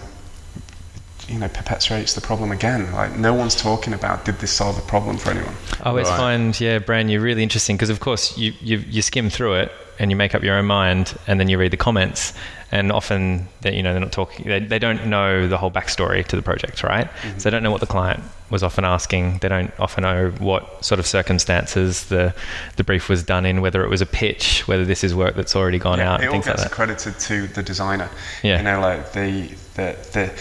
[1.27, 2.91] you know, perpetuates the problem again.
[2.91, 5.53] Like, no one's talking about did this solve a problem for anyone?
[5.81, 6.17] I always Right.
[6.17, 9.71] find, yeah, brand new really interesting because, of course, you, you you skim through it
[9.99, 12.33] and you make up your own mind, and then you read the comments,
[12.71, 16.25] and often they, you know they're not talking, they, they don't know the whole backstory
[16.25, 17.09] to the project, right?
[17.37, 19.39] So they don't know what the client was often asking.
[19.39, 22.33] They don't often know what sort of circumstances the
[22.77, 25.55] the brief was done in, whether it was a pitch, whether this is work that's
[25.55, 26.71] already gone out, it and all things like gets that.
[26.71, 28.09] accredited to the designer.
[28.43, 28.57] Yeah.
[28.57, 30.33] You know, like the, the, the,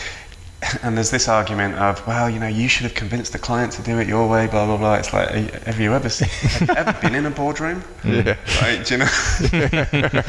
[0.83, 3.83] and there's this argument of, well, you know, you should have convinced the client to
[3.83, 4.95] do it your way, blah, blah, blah.
[4.95, 5.29] It's like,
[5.65, 7.83] have you ever, seen, have you ever been in a boardroom?
[8.09, 8.37] Yeah.
[8.63, 9.07] Right, do you know?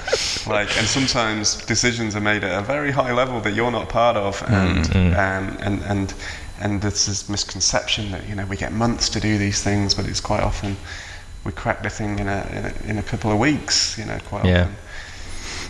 [0.47, 4.17] like, and sometimes decisions are made at a very high level that you're not part
[4.17, 6.13] of, and um, and and
[6.59, 10.05] and there's this misconception that you know we get months to do these things, but
[10.05, 10.75] it's quite often
[11.45, 13.97] we crack the thing in a in a, in a couple of weeks.
[13.97, 14.61] You know, quite Yeah.
[14.63, 14.75] often.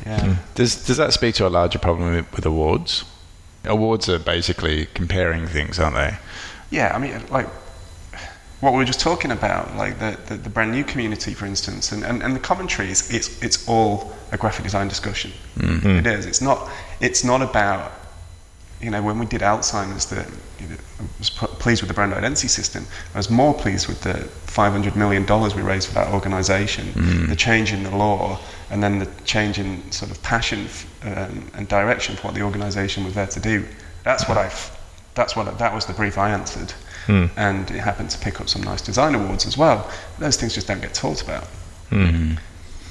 [0.05, 0.21] Yeah.
[0.25, 0.33] Hmm.
[0.55, 3.03] Does does that speak to a larger problem with, with awards?
[3.65, 6.17] Awards are basically comparing things, aren't they?
[6.71, 7.47] Yeah, I mean, like
[8.61, 11.91] what we were just talking about, like the, the, the brand new community, for instance,
[11.91, 15.31] and, and, and the commentary is it's it's all a graphic design discussion.
[15.59, 15.77] Hmm.
[15.79, 15.97] Hmm.
[15.99, 16.25] It is.
[16.25, 16.69] It's not.
[17.01, 17.91] It's not about.
[18.81, 20.25] You know, when we did Alzheimer's, the,
[20.59, 22.85] you know, I was p- pleased with the brand identity system.
[23.13, 27.27] I was more pleased with the 500 million dollars we raised for that organisation, mm.
[27.27, 28.39] the change in the law,
[28.69, 32.41] and then the change in sort of passion f- um, and direction for what the
[32.41, 33.65] organisation was there to do.
[34.03, 34.77] That's what I've.
[35.15, 36.71] That's what that was the brief I answered,
[37.05, 37.25] hmm.
[37.35, 39.89] and it happened to pick up some nice design awards as well.
[40.19, 41.43] Those things just don't get talked about.
[41.89, 42.35] Hmm.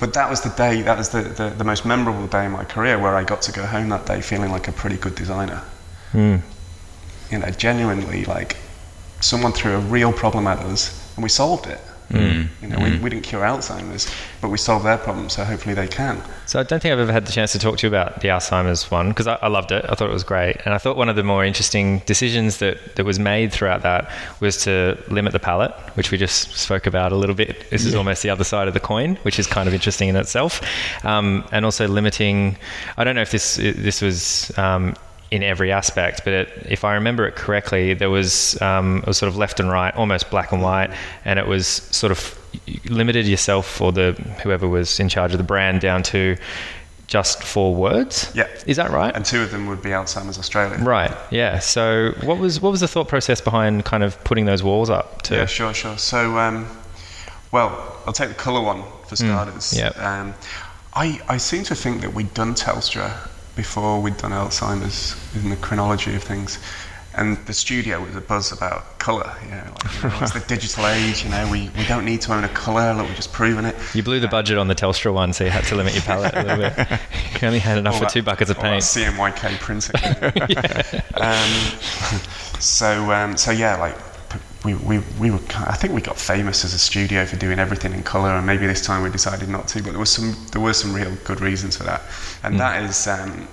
[0.00, 0.82] But that was the day.
[0.82, 3.52] That was the, the, the most memorable day in my career where I got to
[3.52, 5.62] go home that day feeling like a pretty good designer.
[6.12, 6.40] Mm.
[7.30, 8.56] You know, genuinely like
[9.20, 11.80] someone threw a real problem at us and we solved it.
[12.10, 15.86] You know, we, we didn't cure Alzheimer's, but we solved their problem, so hopefully they
[15.86, 16.22] can.
[16.46, 18.28] So I don't think I've ever had the chance to talk to you about the
[18.28, 19.84] Alzheimer's one because I, I loved it.
[19.86, 22.96] I thought it was great, and I thought one of the more interesting decisions that,
[22.96, 27.12] that was made throughout that was to limit the palette, which we just spoke about
[27.12, 27.68] a little bit.
[27.68, 30.16] This is almost the other side of the coin, which is kind of interesting in
[30.16, 30.62] itself,
[31.04, 32.56] um, and also limiting.
[32.96, 34.56] I don't know if this this was.
[34.56, 34.94] Um,
[35.30, 39.18] in every aspect, but it, if I remember it correctly, there was um, it was
[39.18, 40.90] sort of left and right, almost black and white,
[41.24, 42.38] and it was sort of
[42.88, 44.12] limited yourself or the
[44.42, 46.36] whoever was in charge of the brand down to
[47.06, 48.30] just four words.
[48.34, 48.48] Yeah.
[48.66, 49.14] is that right?
[49.14, 50.78] And two of them would be Alzheimer's Australia.
[50.84, 51.14] right.
[51.30, 51.58] Yeah.
[51.58, 55.22] So what was what was the thought process behind kind of putting those walls up?
[55.22, 55.98] To Yeah, sure, sure.
[55.98, 56.66] So, um,
[57.50, 59.76] well, I'll take the colour one for starters.
[59.76, 59.98] yep.
[59.98, 60.34] Um,
[60.94, 65.56] I, I seem to think that we'd done Telstra before we'd done Alzheimer's in the
[65.56, 66.60] chronology of things.
[67.16, 69.34] And the studio was a buzz about colour.
[69.42, 71.24] You know, like, you know, it's the digital age.
[71.24, 72.94] You know, we, we don't need to own a colour.
[72.94, 73.74] Look, we're just proving it.
[73.92, 76.34] You blew the budget on the Telstra one, so you had to limit your palette
[76.34, 77.00] a little bit.
[77.40, 78.82] You only had enough All for that- two buckets of paint.
[78.82, 79.94] CMYK printing.
[81.14, 83.96] um, so um, so yeah, like
[84.64, 87.92] we, we, we were I think we got famous as a studio for doing everything
[87.92, 89.82] in colour, and maybe this time we decided not to.
[89.82, 92.02] But there was some there were some real good reasons for that,
[92.42, 93.48] and that is um,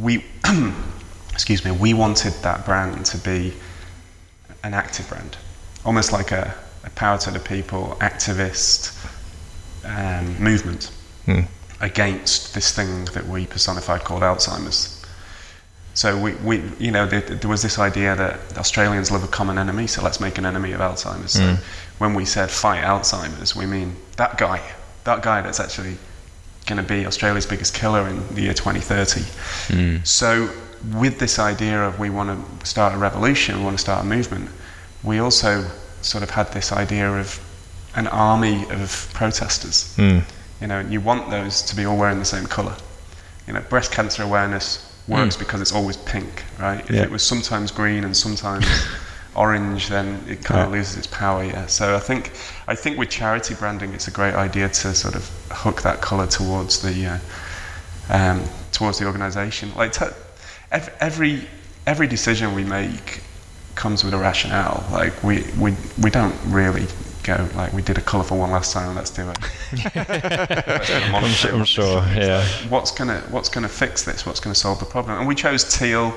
[0.00, 0.24] we
[1.32, 3.52] excuse me we wanted that brand to be
[4.64, 5.36] an active brand,
[5.84, 8.92] almost like a, a power to the people activist
[9.84, 10.90] um, movement
[11.80, 14.95] against this thing that we personified called Alzheimer's.
[15.96, 19.56] So we, we you know, there, there was this idea that Australians love a common
[19.56, 21.32] enemy, so let's make an enemy of Alzheimer's.
[21.32, 21.56] So mm.
[21.96, 24.60] when we said fight Alzheimer's, we mean that guy,
[25.04, 25.96] that guy that's actually
[26.66, 29.22] going to be Australia's biggest killer in the year 2030.
[29.22, 30.06] Mm.
[30.06, 30.50] So
[30.98, 32.28] with this idea of we want
[32.60, 34.50] to start a revolution, we want to start a movement,
[35.02, 35.66] we also
[36.02, 37.40] sort of had this idea of
[37.94, 39.94] an army of protesters.
[39.96, 40.24] Mm.
[40.60, 42.76] You know, and you want those to be all wearing the same colour.
[43.46, 46.80] You know, breast cancer awareness works because it's always pink, right?
[46.80, 47.02] If Yeah.
[47.02, 48.66] it was sometimes green and sometimes
[49.34, 51.44] orange, then it kind of loses its power.
[51.44, 51.66] Yeah.
[51.66, 52.32] So I think
[52.66, 56.26] I think with charity branding, it's a great idea to sort of hook that color
[56.26, 57.18] towards the uh,
[58.08, 58.42] um,
[58.72, 59.72] towards the organisation.
[59.76, 60.06] Like t-
[61.00, 61.46] every
[61.86, 63.20] every decision we make
[63.74, 64.84] comes with a rationale.
[64.90, 66.86] Like we we we don't really
[67.26, 68.94] go like we did a colourful one last time.
[68.94, 69.38] Let's do it.
[69.72, 72.46] Let's do a I'm sure, I'm sure yeah.
[72.68, 74.24] What's gonna What's gonna fix this?
[74.24, 75.18] What's gonna solve the problem?
[75.18, 76.14] And we chose teal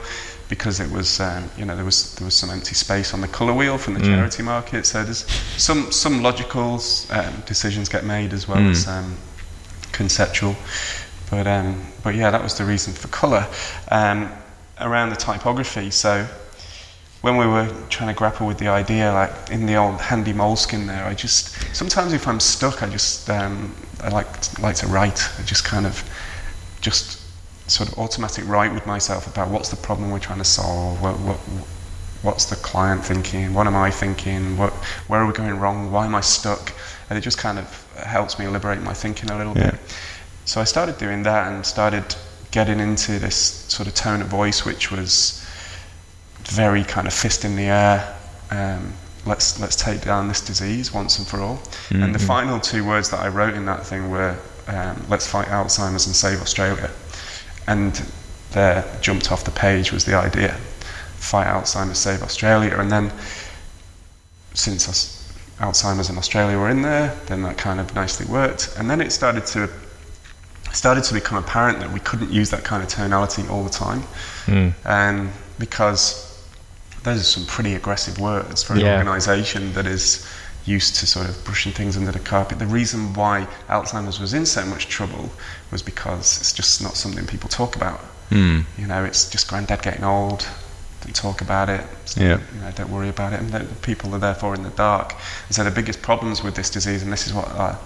[0.47, 3.28] because it was um, you know there was there was some empty space on the
[3.28, 4.86] colour wheel from the charity market.
[4.86, 5.26] So there's
[5.57, 6.80] some some logical
[7.10, 9.18] um, decisions get made as well as um,
[9.91, 10.55] conceptual.
[11.30, 13.47] But um, but yeah, that was the reason for colour.
[13.89, 14.32] Um,
[14.82, 16.26] around the typography, so
[17.22, 20.88] when we were trying to grapple with the idea, like in the old handy Moleskine
[20.88, 25.30] there, I just sometimes if I'm stuck, I just um, I like like to write.
[25.38, 26.03] I just kind of
[26.82, 27.20] just
[27.70, 31.20] sort of automatic write with myself about what's the problem we're trying to solve, what,
[31.20, 31.38] what
[32.22, 34.72] what's the client thinking, what am I thinking, what
[35.07, 36.74] where are we going wrong, why am I stuck,
[37.09, 39.72] and it just kind of helps me liberate my thinking a little Yeah.
[39.72, 39.80] bit.
[40.45, 42.15] So I started doing that and started
[42.51, 43.36] getting into this
[43.67, 45.39] sort of tone of voice, which was
[46.50, 48.16] very kind of fist in the air.
[48.52, 48.93] Um,
[49.26, 51.60] let's let's take down this disease once and for all.
[52.04, 54.36] And the final two words that I wrote in that thing were
[54.68, 56.89] um, "Let's fight Alzheimer's and save Australia."
[57.68, 58.02] And
[58.52, 60.54] there, jumped off the page, was the idea:
[61.18, 62.78] fight Alzheimer's, save Australia.
[62.80, 63.12] And then,
[64.54, 65.16] since Aus-
[65.60, 68.74] Alzheimer's and Australia were in there, then that kind of nicely worked.
[68.78, 69.70] And then it started to
[70.72, 74.04] started to become apparent that we couldn't use that kind of tonality all the time,
[74.86, 76.29] um, because
[77.10, 78.97] those are some pretty aggressive words for an Yeah.
[78.97, 80.26] organisation that is
[80.66, 82.60] used to sort of brushing things under the carpet.
[82.60, 85.32] The reason why Alzheimer's was in so much trouble
[85.72, 87.99] was because it's just not something people talk about.
[88.30, 88.62] Hmm.
[88.78, 90.47] You know, it's just granddad getting old.
[91.03, 91.84] Don't talk about it.
[92.05, 92.38] So, Yeah.
[92.53, 93.39] You know, don't worry about it.
[93.39, 95.16] And people are therefore in the dark.
[95.47, 97.78] And so the biggest problems with this disease, and this is what our,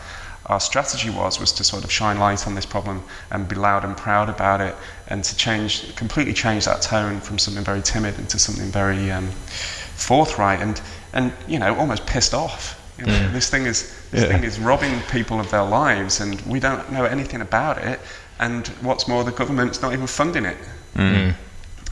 [0.47, 3.85] our strategy was, was to sort of shine light on this problem and be loud
[3.85, 4.75] and proud about it,
[5.07, 9.27] and to change, completely change that tone from something very timid into something very um,
[9.95, 10.81] forthright and
[11.13, 12.79] and you know almost pissed off.
[12.99, 14.27] You know, This thing is this Yeah.
[14.29, 17.99] thing is robbing people of their lives, and we don't know anything about it.
[18.39, 20.57] And what's more, the government's not even funding it.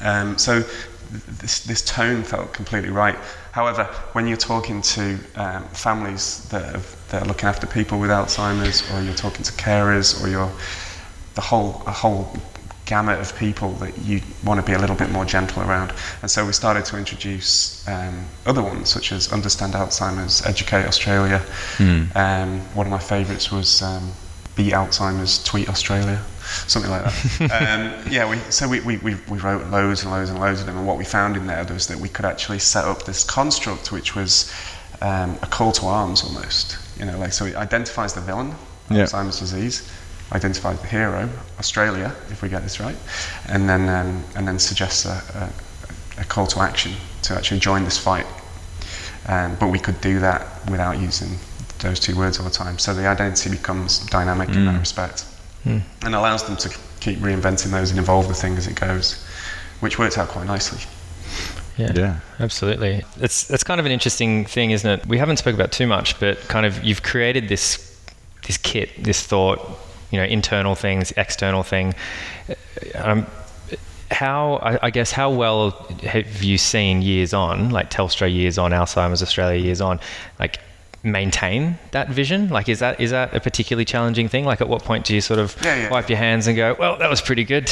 [0.03, 0.63] Um, so
[1.11, 3.17] this, this tone felt completely right.
[3.51, 3.83] However,
[4.13, 8.89] when you're talking to um, families that, have, that are looking after people with Alzheimer's,
[8.91, 10.51] or you're talking to carers, or you're
[11.35, 12.33] the whole a whole
[12.85, 15.93] gamut of people that you want to be a little bit more gentle around.
[16.21, 21.41] And so we started to introduce um, other ones, such as Understand Alzheimer's, Educate Australia.
[22.15, 24.11] Um, one of my favourites was um,
[24.57, 26.21] Beat Alzheimer's, Tweet Australia,
[26.67, 27.51] something like that.
[28.05, 30.65] um, yeah, we, so we, we, we, we wrote loads and loads and loads of
[30.65, 33.23] them, and what we found in there was that we could actually set up this
[33.23, 34.51] construct, which was
[35.01, 36.77] um, a call to arms almost.
[36.99, 38.53] You know, like so it identifies the villain,
[38.89, 39.03] Yeah.
[39.03, 39.89] Alzheimer's disease,
[40.31, 41.29] identifies the hero,
[41.59, 42.95] Australia, if we get this right,
[43.47, 45.21] and then um, and then suggests a,
[46.17, 46.93] a, a call to action
[47.23, 48.25] to actually join this fight.
[49.27, 51.37] Um, but we could do that without using
[51.79, 52.77] those two words all the time.
[52.79, 55.25] So the identity becomes dynamic in that respect,
[55.65, 59.23] and allows them to keep reinventing those and evolve the thing as it goes,
[59.79, 60.79] which works out quite nicely.
[61.77, 61.91] Yeah.
[61.95, 62.19] Yeah.
[62.39, 63.03] Absolutely.
[63.19, 65.05] It's it's kind of an interesting thing, isn't it?
[65.07, 67.87] We haven't spoke about too much, but kind of you've created this
[68.45, 69.59] this kit, this thought,
[70.11, 71.93] you know, internal things, external thing.
[72.95, 73.25] Um,
[74.11, 75.71] how I, I guess how well
[76.03, 79.99] have you seen years on, like Telstra years on, Alzheimer's Australia years on,
[80.39, 80.59] like
[81.03, 82.49] maintain that vision?
[82.49, 84.45] Like, is that is that a particularly challenging thing?
[84.45, 85.89] Like, at what point do you sort of Yeah, yeah.
[85.89, 87.71] wipe your hands and go, well, that was pretty good,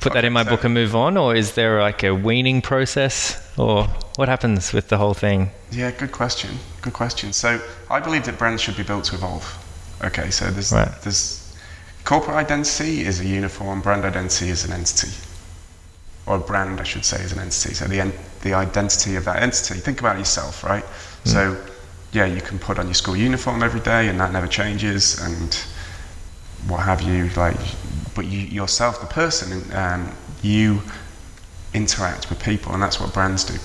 [0.00, 2.62] put that in my so- book and move on, or is there like a weaning
[2.62, 3.84] process, or
[4.16, 5.50] what happens with the whole thing?
[5.70, 6.50] Yeah, good question.
[6.82, 7.32] Good question.
[7.32, 7.60] So
[7.90, 9.44] I believe that brands should be built to evolve.
[10.04, 10.88] Okay, so there's Right.
[11.02, 11.54] there's
[12.04, 15.10] corporate identity is a uniform, brand identity is an entity,
[16.26, 17.74] or a brand, I should say, is an entity.
[17.74, 18.12] So the en-
[18.42, 19.74] the identity of that entity.
[19.80, 20.84] Think about yourself, right?
[21.24, 21.69] So hmm.
[22.12, 25.54] Yeah, you can put on your school uniform every day, and that never changes, and
[26.66, 27.28] what have you.
[27.36, 27.56] Like,
[28.14, 30.10] but you yourself, the person, um,
[30.42, 30.82] you
[31.74, 33.58] interact with people, and that's what brands do.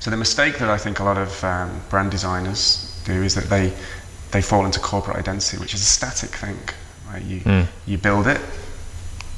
[0.00, 3.44] So the mistake that I think a lot of um, brand designers do is that
[3.50, 3.72] they
[4.30, 6.58] they fall into corporate identity, which is a static thing.
[7.10, 7.22] Right?
[7.22, 7.40] You
[7.86, 8.40] you build it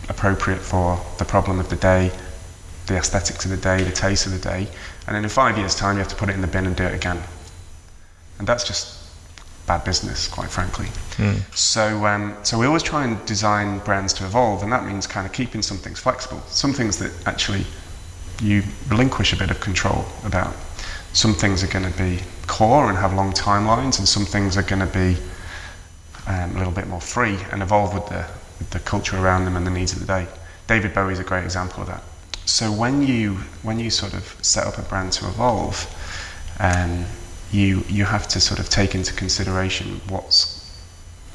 [0.09, 2.11] appropriate for the problem of the day,
[2.87, 4.67] the aesthetics of the day, the taste of the day,
[5.07, 6.77] and then in five years' time you have to put it in the bin and
[6.77, 7.23] do it again.
[8.39, 8.97] And that's just
[9.67, 10.89] bad business, quite frankly.
[11.55, 15.27] So, um, so we always try and design brands to evolve, and that means kind
[15.27, 17.65] of keeping some things flexible, some things that actually
[18.41, 20.55] you relinquish a bit of control about
[21.13, 24.63] some things are going to be core and have long timelines, and some things are
[24.63, 25.17] going to be
[26.27, 28.25] um, a little bit more free and evolve with the,
[28.59, 30.27] with the culture around them and the needs of the day.
[30.67, 32.03] David Bowie is a great example of that.
[32.45, 35.87] So when you when you sort of set up a brand to evolve,
[36.61, 37.05] um,
[37.51, 40.57] you you have to sort of take into consideration what's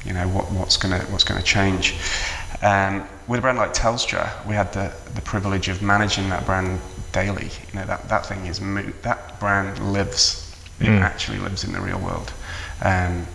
[0.04, 1.94] you know what, what's gonna what's gonna change.
[2.62, 6.80] Um, with a brand like Telstra, we had the, the privilege of managing that brand
[7.12, 7.46] daily.
[7.72, 10.40] You know that, that thing is mo- that brand lives.
[10.80, 11.00] It Mm.
[11.02, 12.32] actually lives in the real world.
[12.82, 13.26] Um,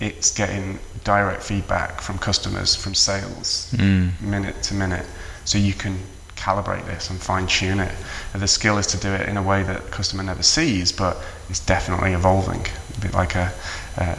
[0.00, 3.72] it's getting direct feedback from customers, from sales,
[4.20, 5.06] minute to minute,
[5.44, 5.98] so you can
[6.40, 7.92] calibrate this and fine tune it.
[8.32, 10.90] And the skill is to do it in a way that the customer never sees,
[10.90, 11.18] but
[11.50, 12.64] it's definitely evolving.
[12.96, 13.52] A bit like a,
[13.96, 14.16] uh,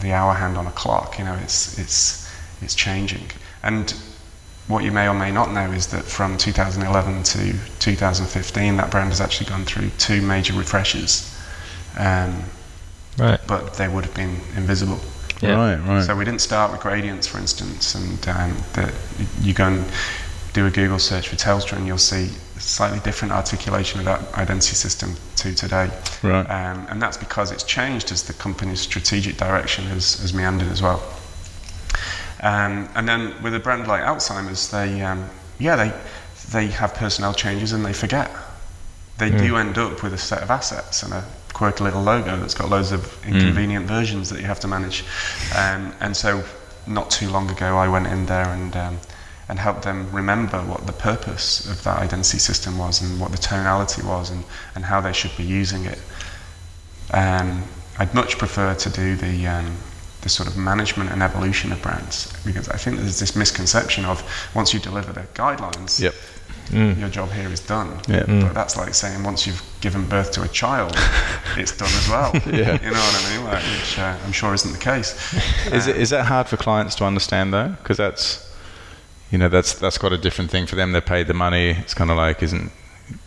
[0.00, 1.18] the hour hand on a clock.
[1.18, 2.28] You know, it's it's
[2.62, 3.30] it's changing.
[3.62, 3.94] And
[4.66, 9.08] what you may or may not know is that from 2011 to 2015, that brand
[9.10, 11.34] has actually gone through two major refreshes,
[11.98, 12.44] um,
[13.18, 13.40] Right.
[13.46, 15.00] but they would have been invisible.
[15.40, 15.54] Yeah.
[15.54, 16.04] Right, right.
[16.04, 18.92] So we didn't start with gradients, for instance, and um, the,
[19.40, 19.84] you go and
[20.52, 24.34] do a Google search for Telstra, and you'll see a slightly different articulation of that
[24.34, 25.90] identity system to today.
[26.22, 26.44] Right.
[26.46, 30.82] Um, and that's because it's changed as the company's strategic direction has, has meandered as
[30.82, 31.02] well.
[32.40, 35.28] Um, and then with a brand like Alzheimer's, they, um,
[35.58, 35.92] yeah, they,
[36.52, 38.30] they have personnel changes and they forget.
[39.18, 42.54] They do end up with a set of assets and a quirky little logo that's
[42.54, 45.02] got loads of inconvenient versions that you have to manage.
[45.56, 46.44] Um, and so,
[46.86, 48.98] not too long ago, I went in there and um,
[49.48, 53.38] and help them remember what the purpose of that identity system was and what the
[53.38, 54.44] tonality was and,
[54.74, 55.98] and how they should be using it.
[57.12, 57.64] Um,
[57.98, 59.76] I'd much prefer to do the um,
[60.20, 64.22] the sort of management and evolution of brands because I think there's this misconception of
[64.54, 66.14] once you deliver the guidelines, Yep.
[66.98, 67.98] your job here is done.
[68.08, 68.24] Yeah.
[68.26, 70.92] But that's like saying once you've given birth to a child,
[71.56, 72.32] it's done as well.
[72.46, 72.74] Yeah.
[72.82, 73.44] You know what I mean?
[73.46, 75.14] Like, which uh, I'm sure isn't the case.
[75.72, 77.68] Is it is that hard for clients to understand though?
[77.68, 78.44] Because that's
[79.30, 80.92] you know that's that's quite a different thing for them.
[80.92, 81.70] They paid the money.
[81.70, 82.72] It's kind of like isn't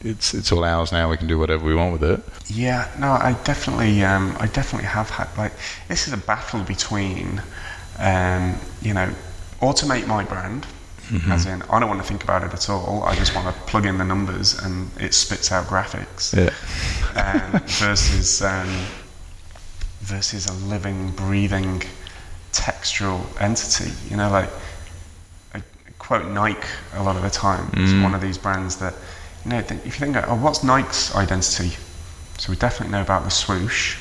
[0.01, 1.09] it's it's all ours now.
[1.09, 2.23] We can do whatever we want with it.
[2.47, 5.53] Yeah, no, I definitely, um, I definitely have had like
[5.87, 7.41] this is a battle between,
[7.99, 9.09] um, you know,
[9.59, 10.65] automate my brand,
[11.29, 13.03] as in I don't want to think about it at all.
[13.03, 16.33] I just want to plug in the numbers and it spits out graphics.
[16.33, 17.53] Yeah.
[17.53, 18.85] um, versus um,
[20.01, 21.83] versus a living, breathing,
[22.53, 23.91] textural entity.
[24.09, 24.49] You know, like
[26.01, 27.69] quote Nike a lot of the time.
[27.73, 28.15] It's one mm.
[28.15, 28.95] of these brands that
[29.45, 29.59] you know.
[29.59, 31.77] If you think, oh, what's Nike's identity?
[32.39, 33.97] So we definitely know about the swoosh.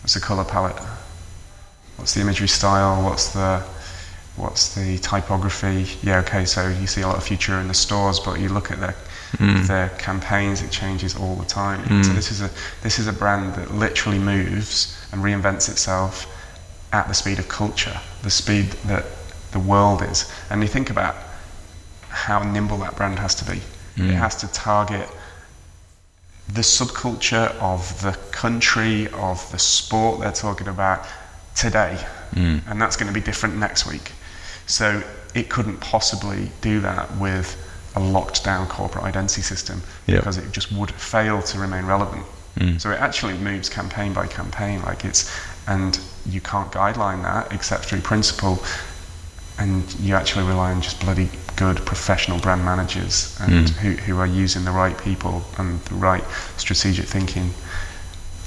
[0.00, 0.78] What's the color palette?
[1.96, 3.04] What's the imagery style?
[3.04, 3.62] What's the
[4.34, 5.86] what's the typography?
[6.02, 6.44] Yeah, okay.
[6.44, 8.96] So you see a lot of future in the stores, but you look at their
[9.34, 9.64] mm.
[9.68, 11.84] their campaigns; it changes all the time.
[12.02, 12.14] So mm.
[12.16, 12.50] this is a
[12.82, 16.26] this is a brand that literally moves and reinvents itself
[16.92, 19.04] at the speed of culture, the speed that
[19.56, 20.30] the world is.
[20.50, 21.16] And you think about
[22.08, 23.58] how nimble that brand has to be.
[23.96, 24.24] It mm.
[24.24, 25.08] has to target
[26.52, 31.06] the subculture of the country, of the sport they're talking about
[31.54, 31.96] today.
[32.34, 32.60] Mm.
[32.68, 34.12] And that's going to be different next week.
[34.66, 35.02] So
[35.34, 37.56] it couldn't possibly do that with
[37.94, 40.18] a locked down corporate identity system Yep.
[40.20, 42.24] because it just would fail to remain relevant.
[42.58, 42.80] Mm.
[42.80, 45.30] So it actually moves campaign by campaign, like it's,
[45.66, 48.62] and you can't guideline that except through principle
[49.58, 54.26] and you actually rely on just bloody good professional brand managers and who, who are
[54.26, 56.24] using the right people and the right
[56.58, 57.50] strategic thinking.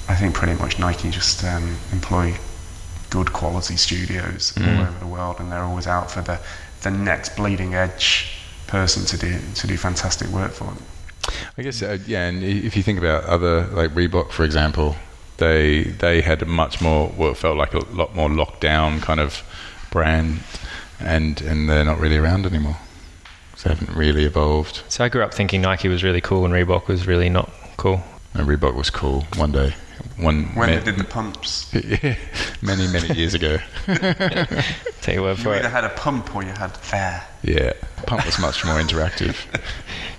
[0.08, 2.34] I think pretty much Nike just um, employ
[3.10, 6.38] good quality studios all over the world, and they're always out for the,
[6.82, 8.36] the next bleeding edge
[8.66, 10.82] person to do to do fantastic work for them.
[11.58, 14.96] I guess uh, yeah, and if you think about other like Reebok, for example,
[15.36, 19.20] they they had a much more what felt like a lot more locked down kind
[19.20, 19.42] of
[19.90, 20.40] brand,
[21.00, 22.76] and and they're not really around anymore.
[23.56, 24.82] So they haven't really evolved.
[24.88, 28.02] So I grew up thinking Nike was really cool and Reebok was really not cool.
[28.34, 29.74] And Reebok was cool one day,
[30.16, 32.16] one When ma- they did the pumps, yeah,
[32.62, 33.58] many many years ago.
[35.00, 35.70] Take your word for you for either it.
[35.70, 37.26] had a pump or you had air.
[37.42, 37.72] Yeah,
[38.06, 39.36] Pump was much more interactive.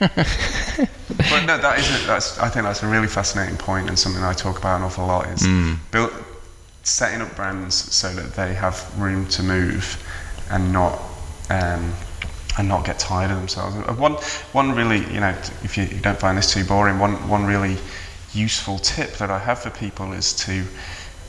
[1.30, 2.08] But no, that isn't.
[2.08, 5.06] That's, I think that's a really fascinating point and something I talk about an awful
[5.06, 5.28] lot.
[5.28, 5.74] Is hmm.
[5.92, 6.12] build,
[6.84, 10.02] setting up brands so that they have room to move
[10.52, 10.99] and not
[11.49, 11.93] um,
[12.58, 13.76] and not get tired of themselves.
[13.76, 14.14] Uh, One
[14.52, 17.78] one really, you know, if you, you don't find this too boring, one one really
[18.34, 20.64] useful tip that I have for people is to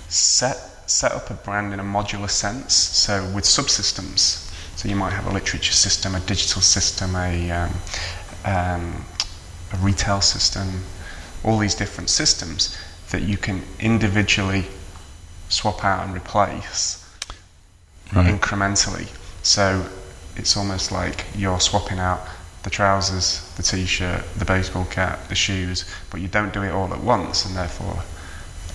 [0.08, 0.56] set
[0.86, 2.74] set up a brand in a modular sense.
[2.74, 4.48] So with subsystems.
[4.76, 7.70] So you might have a literature system, a digital system, a um,
[8.44, 9.04] um,
[9.72, 10.82] a retail system,
[11.44, 12.76] all these different systems
[13.10, 14.64] that you can individually
[15.48, 17.01] swap out and replace
[18.12, 18.38] Right.
[18.38, 19.08] incrementally.
[19.42, 19.86] So
[20.36, 22.20] it's almost like you're swapping out
[22.62, 26.92] the trousers, the t-shirt, the baseball cap, the shoes, but you don't do it all
[26.92, 28.02] at once, and therefore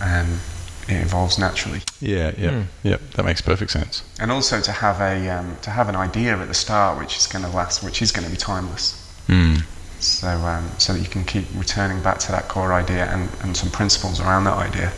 [0.01, 0.39] um,
[0.88, 1.81] it evolves naturally.
[1.99, 2.97] Yeah, yeah, yeah.
[3.15, 4.03] That makes perfect sense.
[4.19, 7.27] And also to have a um, to have an idea at the start which is
[7.27, 9.03] going to last, which is going to be timeless.
[9.27, 9.63] Mm.
[9.99, 13.57] So um, so that you can keep returning back to that core idea and, and
[13.57, 14.93] some principles around that idea,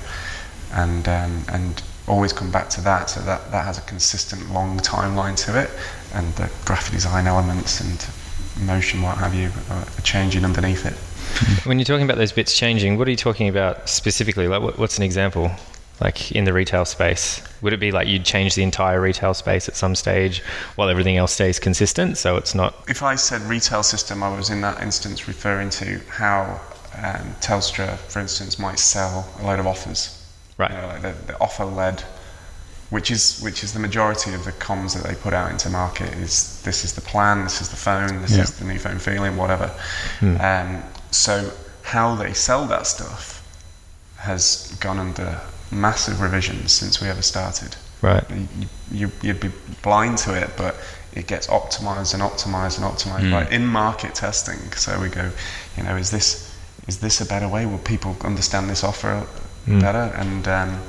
[0.73, 3.09] and um, and always come back to that.
[3.09, 5.69] So that that has a consistent long timeline to it,
[6.13, 8.05] and the graphic design elements and
[8.65, 10.93] motion, what have you, are changing underneath it.
[11.65, 14.47] When you're talking about those bits changing, what are you talking about specifically?
[14.47, 15.51] Like, what, what's an example?
[16.01, 19.67] Like in the retail space, would it be like you'd change the entire retail space
[19.67, 20.41] at some stage
[20.75, 22.17] while everything else stays consistent?
[22.17, 22.73] So it's not.
[22.87, 26.61] If I said retail system, I was in that instance referring to how
[26.97, 30.18] um, Telstra, for instance, might sell a load of offers.
[30.59, 30.69] Right.
[30.71, 32.01] You know, like the, the offer led,
[32.89, 36.13] which is which is the majority of the comms that they put out into market
[36.15, 38.43] is this is the plan, this is the phone, this Yeah.
[38.43, 39.71] is the new phone feeling, whatever.
[40.21, 41.51] Um, so
[41.83, 43.37] how they sell that stuff
[44.17, 45.39] has gone under
[45.71, 48.23] massive revisions since we ever started Right.
[48.29, 49.51] you, you, you'd be
[49.81, 50.75] blind to it, but
[51.13, 54.59] it gets optimized and optimized and optimized by in-market testing.
[54.73, 55.31] So we go,
[55.77, 56.53] you know, is this
[56.87, 57.65] is this a better way?
[57.65, 59.25] Will people understand this offer
[59.67, 60.13] better?
[60.15, 60.79] And um,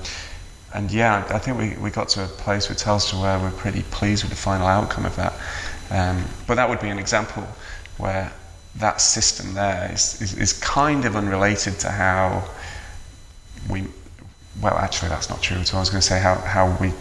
[0.73, 3.83] and yeah, I think we, we got to a place with Telstra where we're pretty
[3.91, 5.33] pleased with the final outcome of that.
[5.91, 7.45] Um, but that would be an example
[7.99, 8.33] where
[8.77, 12.49] that system there is, is, is kind of unrelated to how
[13.69, 13.85] we
[14.63, 15.79] well actually that's not true at all.
[15.79, 16.93] I was going to say how, how we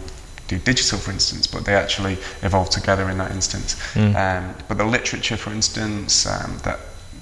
[0.48, 3.76] do digital for instance but they actually evolve together in that instance
[4.16, 6.80] um, but the literature for instance um, that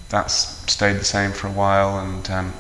[0.09, 0.34] that's
[0.72, 2.53] stayed the same for a while and um,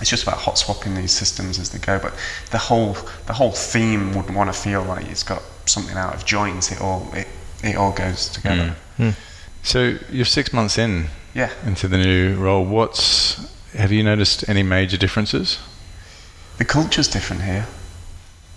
[0.00, 2.14] it's just about hot swapping these systems as they go but
[2.50, 6.24] the whole the whole theme wouldn't want to feel like it's got something out of
[6.24, 6.72] joint.
[6.72, 7.26] It all it,
[7.62, 8.76] it all goes together.
[8.98, 9.10] Mm.
[9.10, 9.16] Mm.
[9.62, 11.50] So you're six months in yeah.
[11.64, 12.64] into the new role.
[12.64, 15.58] What's have you noticed any major differences?
[16.58, 17.66] the culture's different here.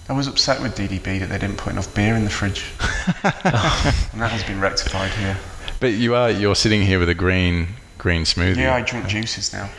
[0.08, 2.72] I was upset with DDB that they didn't put enough beer in the fridge.
[4.14, 5.38] And that has been rectified here.
[5.80, 8.58] But you are you're sitting here with a green green smoothie.
[8.58, 9.70] Yeah, I drink juices now.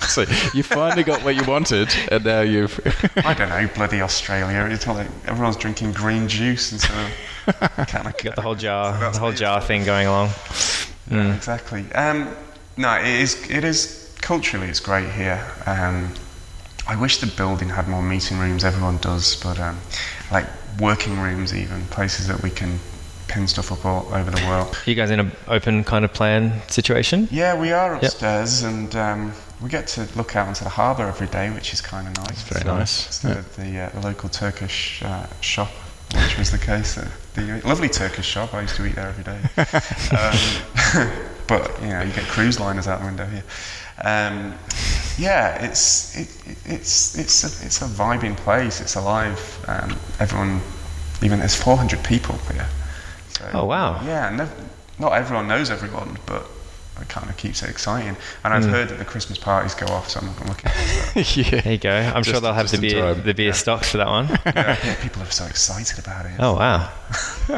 [0.08, 0.22] so
[0.52, 2.80] you finally got what you wanted, and now you've.
[3.24, 4.66] I don't know, bloody Australia.
[4.74, 7.08] It's like everyone's drinking green juice and so
[7.84, 9.36] kind of Got the whole jar, So the whole me.
[9.36, 10.30] jar thing going along.
[11.08, 11.84] Yeah, exactly.
[11.92, 12.34] Um,
[12.76, 13.48] no, it is.
[13.48, 15.40] It is culturally, it's great here.
[15.66, 16.12] Um,
[16.88, 18.64] I wish the building had more meeting rooms.
[18.64, 19.78] Everyone does, but um,
[20.32, 20.46] like
[20.80, 22.78] working rooms, even places that we can
[23.28, 24.74] pin stuff up all over the world.
[24.86, 27.28] Are you guys in an open kind of plan situation?
[27.30, 31.26] Yeah, we are upstairs, and um, we get to look out onto the harbour every
[31.28, 32.30] day, which is kind of nice.
[32.30, 33.06] It's very nice.
[33.06, 33.38] Instead Yeah.
[33.38, 35.70] of the, uh, the local Turkish uh, shop,
[36.14, 36.98] which was the case.
[36.98, 38.54] Uh, the lovely Turkish shop.
[38.54, 39.40] I used to eat there every day.
[40.16, 41.10] um,
[41.46, 43.44] but you know, you get cruise liners out the window here.
[44.02, 44.54] Um,
[45.18, 48.80] yeah, it's it, it, it's it's a, it's a vibing place.
[48.80, 49.64] It's alive.
[49.66, 50.60] Um, everyone,
[51.22, 52.66] even there's 400 people here.
[53.38, 54.02] So, Oh, wow.
[54.04, 54.48] Yeah, no,
[54.98, 56.46] not everyone knows everyone, but
[57.00, 58.16] it kind of keeps it exciting.
[58.42, 61.14] And I've heard that the Christmas parties go off, so I'm, I'm looking forward to
[61.14, 61.36] that.
[61.52, 61.60] yeah.
[61.60, 61.90] There you go.
[62.14, 63.22] I'm sure they'll have just the beer, time.
[63.22, 64.28] the beer stocks for that one.
[64.46, 66.32] yeah, yeah, people are so excited about it.
[66.38, 66.90] Oh wow!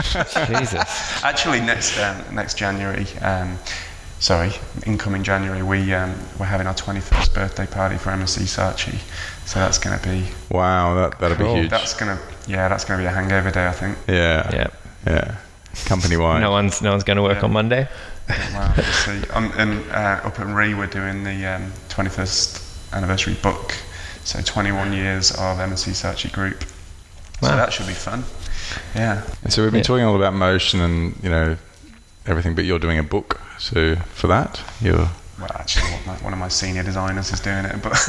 [0.47, 1.23] Jesus.
[1.25, 3.57] Actually, next um, next January, um,
[4.19, 4.51] sorry,
[4.87, 8.99] incoming January, we um, we're having our 21st birthday party for M&C Saatchi.
[9.47, 11.55] So that's going to be Wow, that that'll Cool.
[11.55, 11.71] be huge.
[11.71, 13.97] that's going to yeah, that's going to be a hangover day, I think.
[14.09, 14.51] yeah.
[14.53, 14.67] Yeah.
[15.07, 15.37] Yeah.
[15.87, 16.41] Company wide.
[16.41, 17.45] No one's no one's going to work Yeah.
[17.45, 17.89] on Monday.
[18.29, 19.29] Wow, we'll see.
[19.31, 23.75] Um, and uh, up at Re, we're doing the um, 21st anniversary book.
[24.25, 26.63] So 21 years of M&C Saatchi Group.
[27.41, 27.51] Wow.
[27.51, 28.25] So that should be fun.
[28.95, 29.23] Yeah.
[29.43, 29.85] And so we've been Yeah.
[29.85, 31.57] talking all about motion and you know
[32.27, 33.41] everything, but you're doing a book.
[33.59, 35.09] So for that, you're
[35.39, 37.93] Well, actually, one of my, one of my senior designers is doing it, but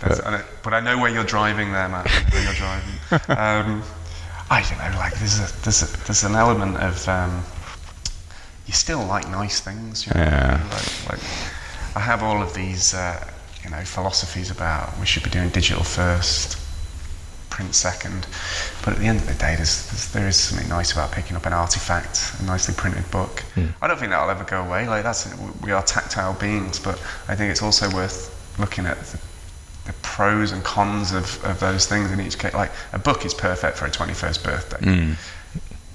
[0.00, 2.06] That's, and it- but I know where you're driving there, Matt.
[2.10, 2.94] I know Where you're driving.
[3.28, 3.82] Um,
[4.50, 4.98] I don't know.
[4.98, 7.42] Like there's a, there's a, there's an element of um,
[8.66, 10.06] you still like nice things.
[10.06, 10.20] You know?
[10.20, 10.68] Yeah.
[10.70, 11.20] Like, like
[11.96, 13.26] I have all of these, uh,
[13.64, 16.58] you know, philosophies about we should be doing digital first,
[17.50, 18.26] print second.
[18.84, 21.36] But at the end of the day, there's, there's, there is something nice about picking
[21.36, 23.42] up an artifact, a nicely printed book.
[23.80, 24.86] I don't think that'll ever go away.
[24.86, 25.28] Like that's
[25.62, 29.18] we are tactile beings, but I think it's also worth looking at the,
[29.86, 32.54] the pros and cons of, of those things in each case.
[32.54, 34.90] Like a book is perfect for a 21st birthday.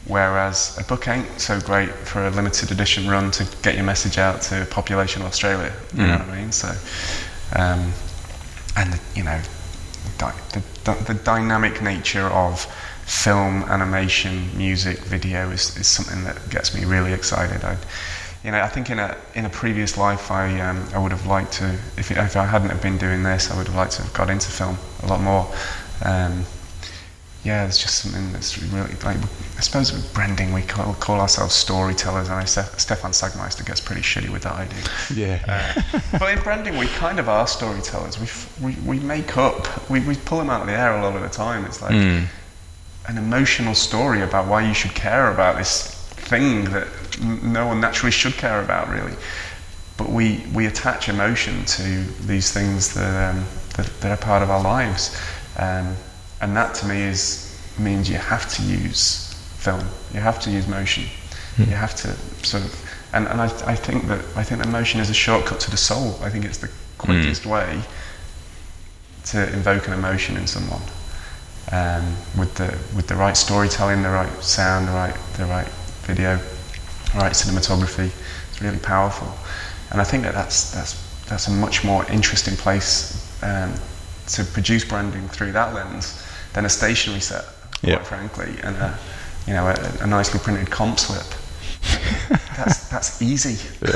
[0.06, 4.18] Whereas a book ain't so great for a limited edition run to get your message
[4.18, 5.72] out to a population of Australia.
[5.94, 6.52] You know what I mean?
[6.52, 6.70] So,
[7.56, 7.92] um,
[8.76, 9.40] and the, you know,
[10.18, 12.66] di- the, the, the dynamic nature of
[13.06, 17.64] film, animation, music, video is, is something that gets me really excited.
[17.64, 17.78] I,
[18.44, 21.26] you know, I think in a in a previous life, I um, I would have
[21.28, 21.66] liked to,
[21.98, 24.30] if, if I hadn't have been doing this, I would have liked to have got
[24.30, 25.48] into film a lot more.
[26.04, 26.44] Um,
[27.44, 29.18] yeah, it's just something that's really like.
[29.58, 33.80] I suppose with branding, we call, call ourselves storytellers, and I, Ste- Stefan Sagmeister gets
[33.82, 34.84] pretty shitty with that idea.
[35.14, 35.74] Yeah.
[35.94, 38.20] Uh, but in branding, we kind of are storytellers.
[38.20, 41.02] We, f- we, we make up, we, we pull them out of the air a
[41.04, 41.66] lot of the time.
[41.66, 42.26] It's like Mm.
[43.08, 46.01] an emotional story about why you should care about this
[46.32, 46.88] thing that
[47.22, 49.16] no one naturally should care about, really.
[49.98, 51.84] But we, we attach emotion to
[52.26, 55.04] these things that, um, that, that are part of our lives.
[55.58, 55.96] Um,
[56.42, 59.86] and that to me is means you have to use film.
[60.14, 61.04] You have to use motion.
[61.58, 62.08] You have to
[62.46, 62.72] sort of,
[63.14, 65.78] and, and I, I think that I think that motion is a shortcut to the
[65.78, 66.18] soul.
[66.24, 67.82] I think it's the quickest way
[69.26, 70.82] to invoke an emotion in someone
[71.72, 72.06] um,
[72.38, 75.68] with the with the right storytelling, the right sound, the right the right
[76.14, 76.36] video,
[77.16, 78.12] right cinematography.
[78.50, 79.32] It's really powerful,
[79.92, 80.94] and I think that that's that's
[81.28, 82.94] that's a much more interesting place
[83.44, 83.74] um,
[84.28, 87.46] to produce branding through that lens than a stationary set,
[87.96, 89.00] quite frankly, and a
[89.48, 91.26] you know a, a nicely printed comp slip.
[92.58, 93.58] that's that's easy.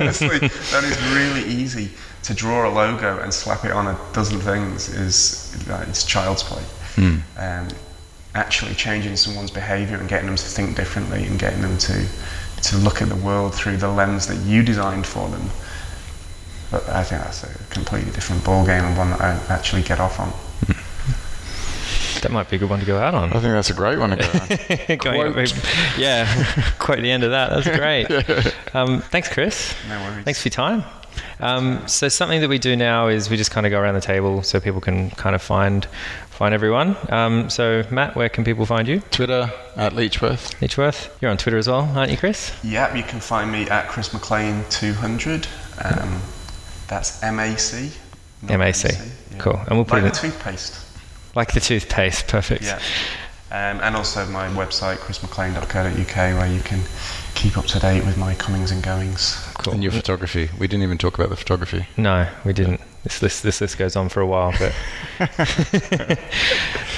[0.00, 0.38] Honestly,
[0.72, 1.90] that is really easy
[2.24, 4.88] to draw a logo and slap it on a dozen things.
[4.88, 5.56] Is
[5.88, 6.62] it's child's play.
[7.38, 7.68] Um,
[8.34, 12.06] actually changing someone's behaviour and getting them to think differently and getting them to
[12.62, 15.50] to look at the world through the lens that you designed for them.
[16.70, 19.98] But I think that's a completely different ball game and one that I actually get
[20.00, 20.32] off on.
[22.22, 23.30] That might be a good one to go out on.
[23.30, 24.22] I think that's a great one to go
[24.92, 24.96] on.
[24.98, 27.50] Going up- yeah, quite the end of that.
[27.50, 28.54] That's great.
[28.74, 29.74] Um, thanks, Chris.
[29.86, 30.24] No worries.
[30.24, 30.82] Thanks for your time.
[31.40, 34.00] Um, so something that we do now is we just kind of go around the
[34.00, 35.86] table so people can kind of find
[36.30, 36.96] find everyone.
[37.10, 39.00] Um, so Matt, where can people find you?
[39.10, 40.54] Twitter at Leechworth.
[40.60, 41.10] Leechworth.
[41.20, 42.52] You're on Twitter as well, aren't you, Chris?
[42.64, 45.46] Yeah, you can find me at Chris Maclean 200.
[45.84, 46.20] Um,
[46.88, 47.90] that's M A C.
[48.42, 48.92] not MAC.
[49.38, 49.56] Cool.
[49.66, 50.78] And we'll put like it the in- toothpaste.
[51.34, 52.26] Like the toothpaste.
[52.28, 52.62] Perfect.
[52.64, 52.78] Yeah.
[53.50, 56.80] Um, and also my website, chrismaclean.co.uk, where you can
[57.34, 59.36] keep up to date with my comings and goings.
[59.58, 59.74] Cool.
[59.74, 60.50] And your photography.
[60.58, 61.86] We didn't even talk about the photography.
[61.96, 62.80] No, we didn't.
[63.04, 64.72] This list, this list goes on for a while, but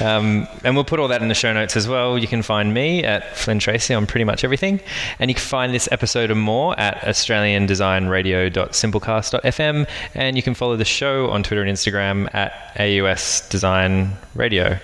[0.03, 2.18] um, and we'll put all that in the show notes as well.
[2.18, 4.80] You can find me at Flynn Tracy on pretty much everything,
[5.18, 10.85] and you can find this episode and more at AustralianDesignRadio.simplecast.fm, and you can follow the
[10.85, 14.78] show on Twitter and Instagram at AUS Design Radio.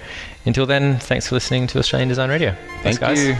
[0.46, 2.56] Until then, thanks for listening to Australian Design Radio.
[2.82, 3.22] Thanks, Thank guys.
[3.22, 3.36] you.